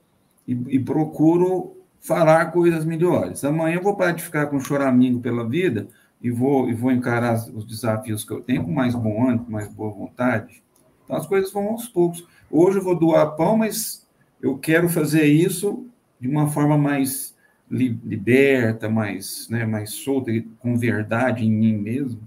[0.47, 3.45] e, e, procuro falar coisas melhores.
[3.45, 5.89] Amanhã eu vou parar de ficar com choramingo pela vida
[6.21, 9.53] e vou, e vou encarar os desafios que eu tenho com mais bom ânimo, com
[9.53, 10.63] mais boa vontade.
[11.05, 12.27] Então, as coisas vão aos poucos.
[12.51, 14.07] Hoje eu vou doar pão, mas
[14.41, 15.87] eu quero fazer isso
[16.21, 17.35] de uma forma mais
[17.71, 22.21] liberta, mais, né, mais solta, com verdade em mim mesmo.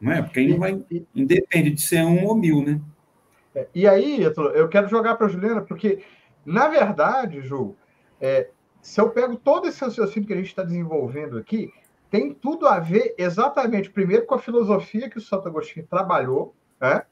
[0.00, 0.20] Não é?
[0.20, 0.80] Porque aí não vai,
[1.14, 2.80] independe de ser um ou mil, né?
[3.54, 6.02] É, e aí, eu quero jogar para a Juliana, porque,
[6.44, 7.76] na verdade, Ju,
[8.20, 8.50] é,
[8.82, 11.72] se eu pego todo esse raciocínio que a gente está desenvolvendo aqui,
[12.10, 17.02] tem tudo a ver exatamente, primeiro, com a filosofia que o Santo Agostinho trabalhou, né?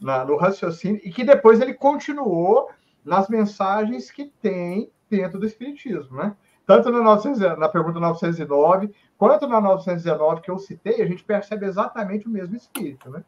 [0.00, 2.68] na, no raciocínio, e que depois ele continuou
[3.04, 6.36] nas mensagens que tem dentro do Espiritismo, né?
[6.66, 11.64] Tanto na, 900, na pergunta 909, quanto na 919 que eu citei, a gente percebe
[11.64, 13.24] exatamente o mesmo espírito, né?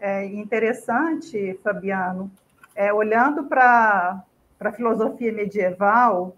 [0.00, 2.30] É interessante, Fabiano,
[2.74, 4.24] é, olhando para
[4.60, 6.36] a filosofia medieval,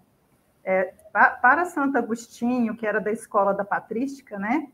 [0.63, 4.67] é, para Santo Agostinho, que era da escola da patrística, né?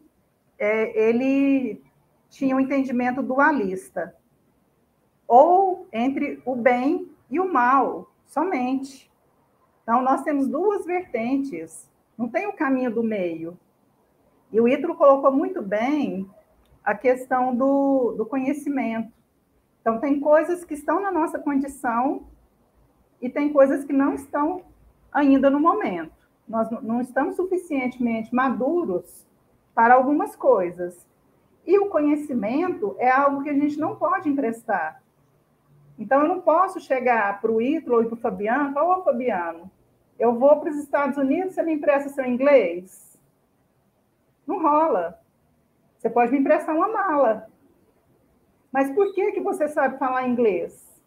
[0.57, 1.83] É, ele
[2.29, 4.15] tinha um entendimento dualista,
[5.27, 9.11] ou entre o bem e o mal, somente.
[9.83, 13.57] Então, nós temos duas vertentes, não tem o caminho do meio.
[14.51, 16.29] E o Ítalo colocou muito bem
[16.87, 19.11] a questão do, do conhecimento.
[19.81, 22.27] Então, tem coisas que estão na nossa condição
[23.21, 24.63] e tem coisas que não estão
[25.11, 26.13] ainda no momento.
[26.47, 29.27] Nós não estamos suficientemente maduros
[29.75, 31.05] para algumas coisas.
[31.65, 35.03] E o conhecimento é algo que a gente não pode emprestar.
[35.99, 39.03] Então, eu não posso chegar para o Ítalo e para o Fabiano e falar, ô,
[39.03, 39.69] Fabiano,
[40.17, 43.19] eu vou para os Estados Unidos, você me empresta seu inglês?
[44.47, 45.19] Não rola.
[46.07, 47.49] Você pode me emprestar uma mala.
[48.71, 51.01] Mas por que, que você sabe falar inglês?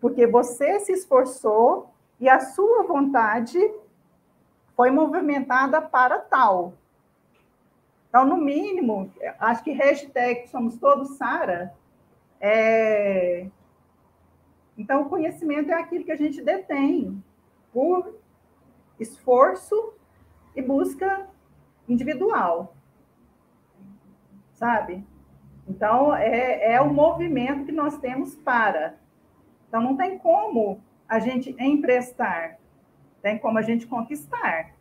[0.00, 1.90] Porque você se esforçou
[2.20, 3.58] e a sua vontade
[4.76, 6.74] foi movimentada para tal.
[8.08, 11.74] Então, no mínimo, acho que hashtag somos todos Sara.
[12.40, 13.48] É...
[14.78, 17.20] Então, o conhecimento é aquilo que a gente detém
[17.72, 18.14] por
[19.00, 19.94] esforço
[20.54, 21.28] e busca
[21.88, 22.73] individual
[24.54, 25.04] sabe?
[25.68, 28.94] Então, é, é o movimento que nós temos para.
[29.68, 32.58] Então, não tem como a gente emprestar,
[33.22, 34.72] tem como a gente conquistar.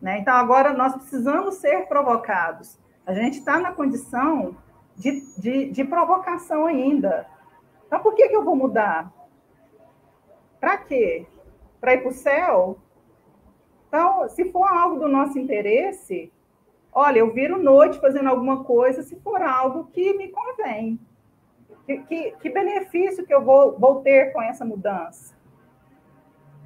[0.00, 0.18] Né?
[0.18, 2.78] Então, agora nós precisamos ser provocados.
[3.06, 4.56] A gente está na condição
[4.96, 7.26] de, de, de, provocação ainda.
[7.86, 9.10] Então, por que, que eu vou mudar?
[10.60, 11.26] Para quê?
[11.80, 12.78] Para ir para o céu?
[13.88, 16.32] Então, se for algo do nosso interesse,
[16.94, 21.00] olha, eu viro noite fazendo alguma coisa se for algo que me convém.
[21.84, 25.34] Que, que, que benefício que eu vou, vou ter com essa mudança?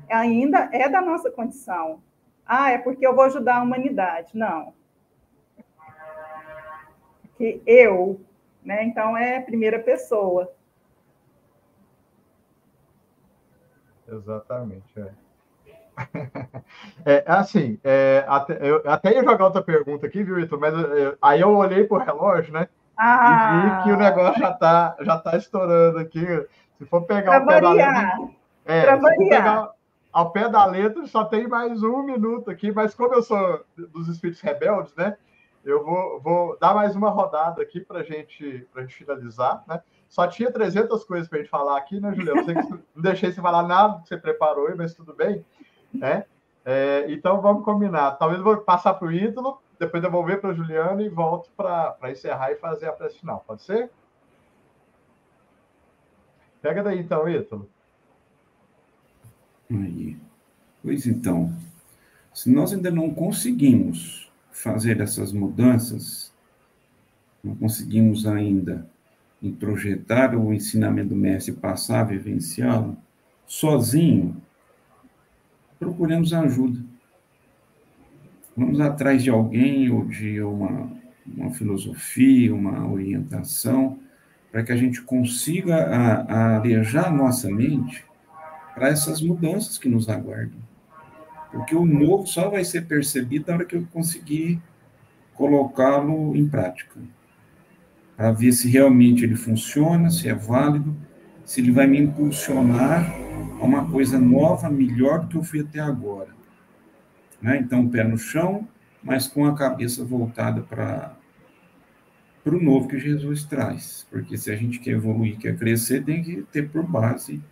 [0.09, 2.03] Ainda é da nossa condição.
[2.47, 4.37] Ah, é porque eu vou ajudar a humanidade.
[4.37, 4.73] Não.
[7.37, 8.21] Que eu,
[8.63, 8.85] né?
[8.85, 10.53] Então é primeira pessoa.
[14.07, 15.28] Exatamente, é.
[17.05, 20.59] É, assim, é, até, eu até ia jogar outra pergunta aqui, viu, Ito?
[20.59, 22.69] Mas eu, aí eu olhei pro relógio, né?
[22.97, 23.53] Ah.
[23.55, 26.27] E vi que o negócio já tá, já tá estourando aqui.
[26.77, 28.19] Se for pegar o pé da letra.
[28.67, 29.71] É, se for pegar
[30.13, 34.09] ao pé da letra, só tem mais um minuto aqui, mas como eu sou dos
[34.09, 35.17] espíritos rebeldes, né?
[35.65, 39.81] Eu vou, vou dar mais uma rodada aqui para gente, a gente finalizar, né?
[40.09, 42.37] Só tinha 300 coisas para a gente falar aqui, né, Julião?
[42.95, 45.45] Não deixei você falar nada que você preparou, mas tudo bem
[45.93, 46.25] né?
[46.65, 48.13] É, então vamos combinar.
[48.13, 51.09] Talvez eu vou passar para o ídolo, depois eu vou ver para o Juliano e
[51.09, 53.43] volto para encerrar e fazer a prece final.
[53.47, 53.91] Pode ser?
[56.61, 57.69] Pega daí então, Ítalo.
[59.71, 60.17] Aí.
[60.83, 61.53] Pois então,
[62.35, 66.33] se nós ainda não conseguimos fazer essas mudanças,
[67.43, 68.89] não conseguimos ainda
[69.43, 72.97] introjetar o ensinamento do mestre passar vivenciá-lo
[73.47, 74.41] sozinho,
[75.79, 76.81] procuremos ajuda.
[78.57, 80.91] Vamos atrás de alguém ou de uma,
[81.27, 83.99] uma filosofia, uma orientação,
[84.51, 88.05] para que a gente consiga a, a nossa mente
[88.75, 90.59] para essas mudanças que nos aguardam.
[91.53, 94.61] Porque o novo só vai ser percebido na hora que eu conseguir
[95.35, 96.99] colocá-lo em prática.
[98.17, 100.97] Para ver se realmente ele funciona, se é válido,
[101.49, 103.11] se ele vai me impulsionar
[103.59, 106.29] a uma coisa nova, melhor do que eu fui até agora.
[107.41, 107.57] Né?
[107.57, 108.69] Então, pé no chão,
[109.03, 111.17] mas com a cabeça voltada para
[112.45, 114.07] para o novo que Jesus traz.
[114.11, 117.43] Porque se a gente quer evoluir, quer crescer, tem que ter por base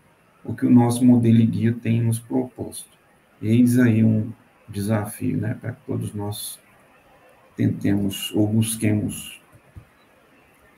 [0.45, 2.91] o que o nosso modelo e guia tem nos proposto.
[3.41, 4.31] Eis aí um
[4.69, 6.59] desafio, né, para que todos nós
[7.57, 9.41] tentemos ou busquemos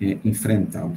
[0.01, 0.97] é, enfrentá-lo.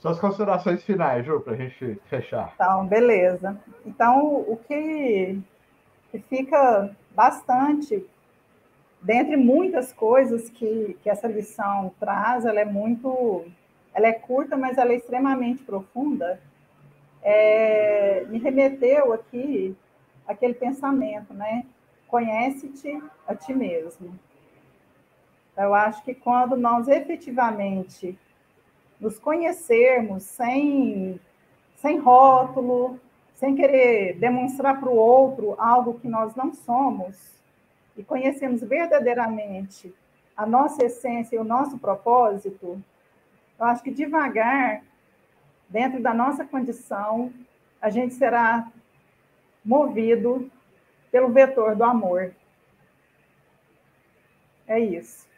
[0.00, 2.52] Suas considerações finais, Ju, para a gente fechar.
[2.54, 3.60] Então, beleza.
[3.84, 5.38] Então, o que,
[6.10, 8.06] que fica bastante,
[9.02, 13.44] dentre muitas coisas que, que essa lição traz, ela é muito.
[13.92, 16.40] Ela é curta, mas ela é extremamente profunda.
[17.22, 19.76] É, me remeteu aqui
[20.26, 21.66] aquele pensamento, né?
[22.08, 24.18] Conhece-te a ti mesmo.
[25.54, 28.18] Eu acho que quando nós efetivamente
[29.00, 31.18] nos conhecermos sem,
[31.76, 33.00] sem rótulo,
[33.34, 37.16] sem querer demonstrar para o outro algo que nós não somos,
[37.96, 39.94] e conhecemos verdadeiramente
[40.36, 42.82] a nossa essência e o nosso propósito,
[43.58, 44.82] eu acho que devagar,
[45.68, 47.32] dentro da nossa condição,
[47.80, 48.70] a gente será
[49.64, 50.50] movido
[51.10, 52.34] pelo vetor do amor.
[54.66, 55.28] É isso.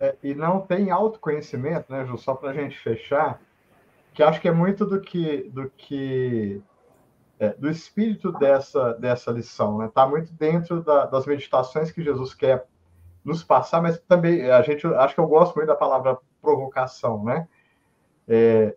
[0.00, 2.16] É, e não tem autoconhecimento, né, Ju?
[2.16, 3.38] Só para a gente fechar,
[4.14, 6.62] que acho que é muito do que, do que
[7.38, 9.86] é, do espírito dessa, dessa lição, né?
[9.86, 12.66] Está muito dentro da, das meditações que Jesus quer
[13.22, 17.46] nos passar, mas também a gente acho que eu gosto muito da palavra provocação, né?
[18.26, 18.74] É,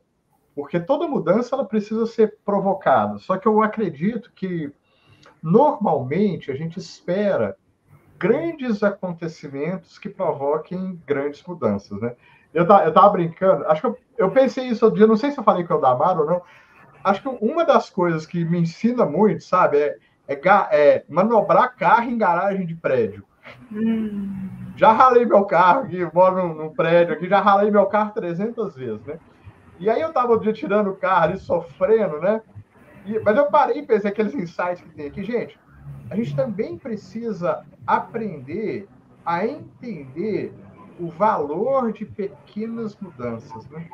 [0.54, 3.18] porque toda mudança ela precisa ser provocada.
[3.20, 4.72] Só que eu acredito que
[5.42, 7.58] normalmente a gente espera
[8.24, 12.16] grandes acontecimentos que provoquem grandes mudanças, né?
[12.54, 15.32] Eu tava, eu tava brincando, acho que eu, eu pensei isso outro dia, não sei
[15.32, 16.42] se eu falei com o Damar ou não,
[17.04, 20.40] acho que uma das coisas que me ensina muito, sabe, é, é,
[20.72, 23.26] é manobrar carro em garagem de prédio.
[23.70, 24.48] Hum.
[24.78, 28.74] Já ralei meu carro aqui, moro num, num, prédio aqui, já ralei meu carro 300
[28.74, 29.20] vezes, né?
[29.80, 32.42] E aí eu tava dia tirando o carro ali, sofrendo, né?
[33.06, 35.24] E, mas eu parei e pensei aqueles insights que tem aqui.
[35.24, 35.60] Gente,
[36.10, 38.88] a gente também precisa aprender
[39.26, 40.54] a entender
[41.00, 43.88] o valor de pequenas mudanças, né?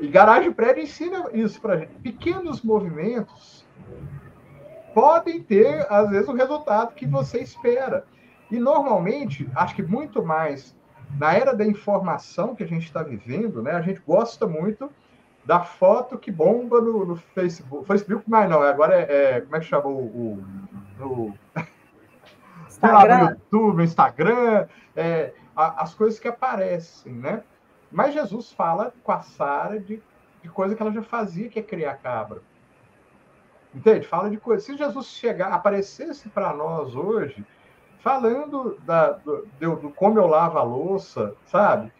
[0.00, 1.92] E garagem prédio ensina isso para gente.
[1.96, 3.66] Pequenos movimentos
[4.94, 8.06] podem ter, às vezes, o resultado que você espera.
[8.50, 10.74] E, normalmente, acho que muito mais
[11.18, 14.90] na era da informação que a gente está vivendo, né, a gente gosta muito
[15.44, 17.86] da foto que bomba no, no Facebook.
[17.86, 20.44] Facebook, mas não, agora é, é como é que chamou o.
[20.98, 21.34] No,
[22.66, 23.18] Instagram.
[23.18, 24.66] no YouTube, no Instagram,
[24.96, 27.42] é, a, as coisas que aparecem, né?
[27.90, 30.02] Mas Jesus fala com a Sara de,
[30.42, 32.42] de coisa que ela já fazia, que é criar cabra.
[33.74, 34.06] Entende?
[34.06, 34.64] Fala de coisa.
[34.64, 37.44] Se Jesus chegar, aparecesse para nós hoje,
[38.00, 41.92] falando da, do, do, do, como eu lavo a louça, sabe?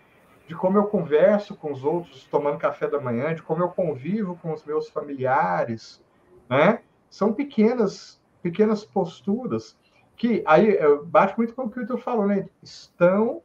[0.46, 4.38] De como eu converso com os outros tomando café da manhã, de como eu convivo
[4.42, 6.02] com os meus familiares,
[6.48, 6.80] né?
[7.08, 9.76] São pequenas, pequenas posturas
[10.16, 12.48] que aí bate muito com o que o Vitor falou, né?
[12.62, 13.42] Estão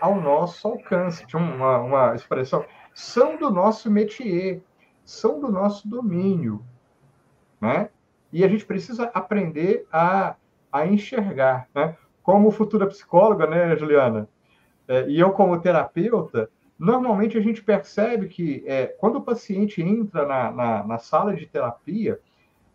[0.00, 1.24] ao nosso alcance.
[1.34, 2.64] Uma, uma expressão,
[2.94, 4.62] são do nosso métier,
[5.04, 6.64] são do nosso domínio,
[7.60, 7.90] né?
[8.32, 10.36] E a gente precisa aprender a,
[10.70, 11.96] a enxergar, né?
[12.22, 14.28] Como futura psicóloga, né, Juliana?
[14.88, 20.26] É, e eu como terapeuta, normalmente a gente percebe que é, quando o paciente entra
[20.26, 22.20] na, na, na sala de terapia,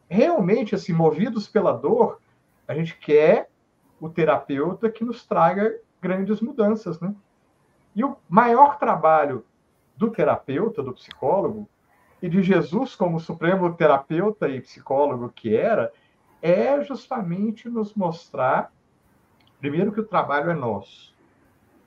[0.09, 2.19] realmente, assim, movidos pela dor,
[2.67, 3.49] a gente quer
[3.99, 7.13] o terapeuta que nos traga grandes mudanças, né?
[7.95, 9.45] E o maior trabalho
[9.95, 11.69] do terapeuta, do psicólogo,
[12.21, 15.91] e de Jesus como supremo terapeuta e psicólogo que era,
[16.41, 18.71] é justamente nos mostrar,
[19.59, 21.10] primeiro, que o trabalho é nosso,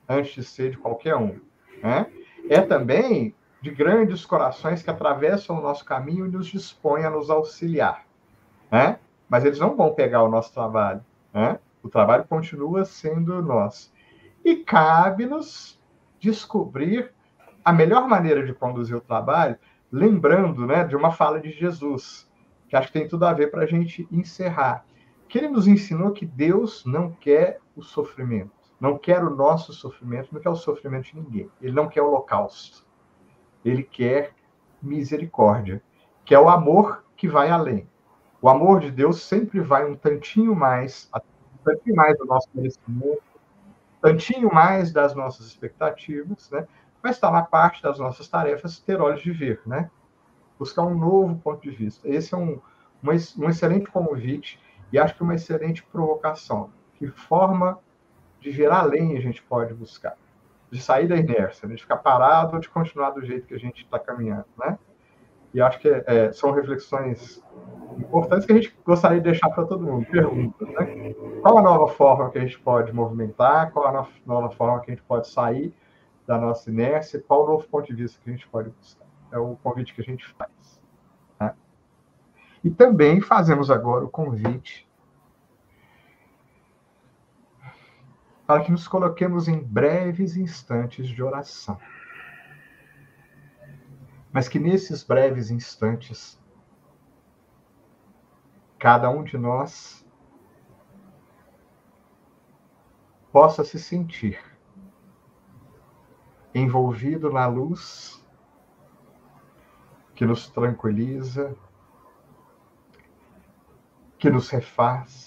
[0.07, 1.39] antes de ser de qualquer um.
[1.81, 2.07] Né?
[2.49, 7.29] É também de grandes corações que atravessam o nosso caminho e nos dispõem a nos
[7.29, 8.05] auxiliar.
[8.71, 8.99] Né?
[9.27, 11.03] Mas eles não vão pegar o nosso trabalho.
[11.33, 11.59] Né?
[11.81, 13.93] O trabalho continua sendo nosso.
[14.43, 15.79] E cabe-nos
[16.19, 17.11] descobrir
[17.63, 19.57] a melhor maneira de conduzir o trabalho,
[19.91, 22.29] lembrando né, de uma fala de Jesus,
[22.67, 24.85] que acho que tem tudo a ver para a gente encerrar.
[25.27, 28.51] Que ele nos ensinou que Deus não quer o sofrimento,
[28.85, 31.49] não quer o nosso sofrimento, não quer o sofrimento de ninguém.
[31.59, 32.85] Ele não quer holocausto.
[33.63, 34.31] Ele quer
[34.79, 35.81] misericórdia,
[36.23, 37.89] que é o amor que vai além.
[38.39, 43.23] O amor de Deus sempre vai um tantinho mais, um tantinho mais do nosso merecimento,
[43.99, 46.67] tantinho mais das nossas expectativas, né?
[47.01, 49.89] mas está na parte das nossas tarefas ter olhos de ver, né?
[50.59, 52.07] buscar um novo ponto de vista.
[52.07, 52.61] Esse é um,
[53.03, 53.09] um,
[53.39, 54.59] um excelente convite
[54.93, 56.69] e acho que uma excelente provocação.
[56.93, 57.79] Que forma
[58.45, 60.15] de ver além a gente pode buscar?
[60.69, 63.83] De sair da inércia, de ficar parado ou de continuar do jeito que a gente
[63.83, 64.77] está caminhando, né?
[65.51, 67.41] E acho que é, são reflexões
[67.97, 70.05] importantes que a gente gostaria de deixar para todo mundo.
[70.05, 71.13] Perguntas, né?
[71.41, 73.71] Qual a nova forma que a gente pode movimentar?
[73.71, 75.73] Qual a nova forma que a gente pode sair
[76.27, 77.23] da nossa inércia?
[77.27, 79.07] Qual o novo ponto de vista que a gente pode buscar?
[79.31, 80.81] É o convite que a gente faz.
[81.39, 81.53] Né?
[82.63, 84.84] E também fazemos agora o convite
[88.45, 91.79] para que nos coloquemos em breves instantes de oração.
[94.31, 96.39] Mas que nesses breves instantes
[98.77, 100.05] cada um de nós
[103.31, 104.39] possa se sentir
[106.53, 108.23] envolvido na luz
[110.13, 111.53] que nos tranquiliza,
[114.17, 115.24] que nos refaz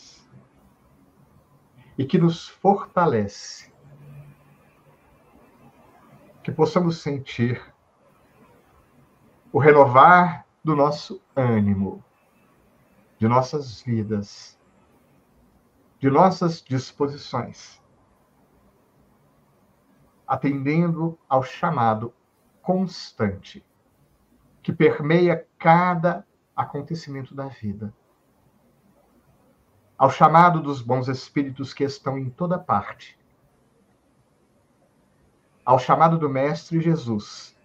[1.98, 3.70] e que nos fortalece.
[6.42, 7.60] Que possamos sentir
[9.52, 12.02] o renovar do nosso ânimo,
[13.18, 14.58] de nossas vidas,
[15.98, 17.82] de nossas disposições,
[20.26, 22.14] atendendo ao chamado
[22.62, 23.64] constante
[24.62, 26.24] que permeia cada
[26.54, 27.92] acontecimento da vida.
[29.98, 33.18] Ao chamado dos bons espíritos que estão em toda parte.
[35.64, 37.58] Ao chamado do Mestre Jesus,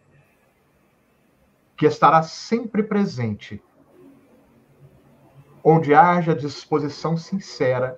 [1.78, 3.64] que estará sempre presente,
[5.64, 7.96] onde haja disposição sincera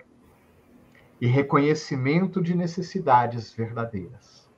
[1.20, 4.52] e reconhecimento de necessidades verdadeiras.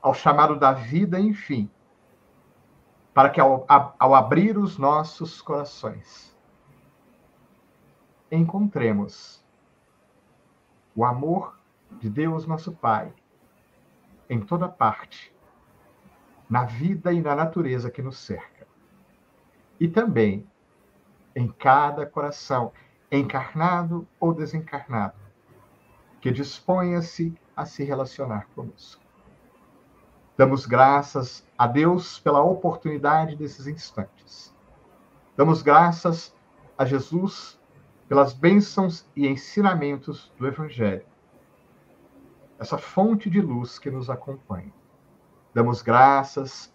[0.00, 1.70] Ao chamado da vida, enfim,
[3.12, 6.33] para que ao, ao abrir os nossos corações,
[8.34, 9.44] encontremos
[10.94, 11.58] o amor
[11.98, 13.12] de Deus, nosso Pai,
[14.28, 15.34] em toda parte,
[16.48, 18.66] na vida e na natureza que nos cerca.
[19.78, 20.46] E também
[21.34, 22.72] em cada coração,
[23.10, 25.16] encarnado ou desencarnado,
[26.20, 29.02] que disponha-se a se relacionar conosco.
[30.36, 34.54] Damos graças a Deus pela oportunidade desses instantes.
[35.36, 36.34] Damos graças
[36.76, 37.60] a Jesus
[38.14, 41.04] pelas bênçãos e ensinamentos do Evangelho,
[42.60, 44.72] essa fonte de luz que nos acompanha.
[45.52, 46.72] Damos graças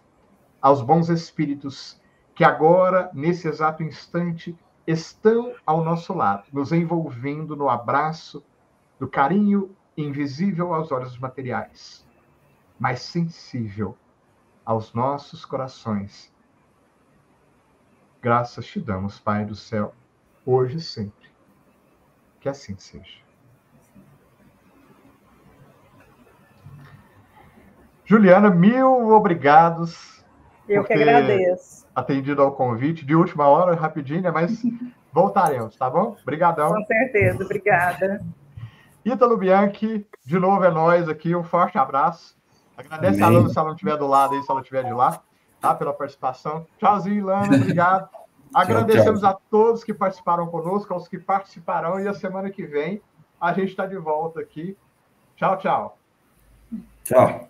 [0.60, 1.98] aos bons espíritos
[2.34, 4.54] que agora, nesse exato instante,
[4.86, 8.44] estão ao nosso lado, nos envolvendo no abraço
[8.98, 12.06] do carinho invisível aos olhos materiais
[12.78, 13.96] mais sensível
[14.62, 16.30] aos nossos corações.
[18.20, 19.94] Graças te damos, Pai do céu,
[20.44, 21.19] hoje e sempre.
[22.40, 23.20] Que assim seja.
[28.04, 30.24] Juliana, mil obrigados.
[30.68, 31.86] Eu que agradeço.
[31.94, 34.30] Atendido ao convite de última hora, rapidinho, né?
[34.30, 34.62] mas
[35.12, 36.16] voltaremos, tá bom?
[36.22, 36.74] Obrigadão.
[36.74, 38.20] Com certeza, obrigada.
[39.04, 42.36] Ítalo Bianchi, de novo é nós aqui, um forte abraço.
[42.76, 43.36] Agradece Amém.
[43.36, 45.22] a Lana se ela não estiver do lado aí, se ela estiver de lá,
[45.60, 45.74] tá?
[45.74, 46.66] Pela participação.
[46.78, 48.08] Tchauzinho, Lana, obrigado.
[48.54, 53.00] Agradecemos a todos que participaram conosco, aos que participarão, e a semana que vem
[53.40, 54.76] a gente está de volta aqui.
[55.36, 55.98] Tchau, tchau.
[57.04, 57.49] Tchau.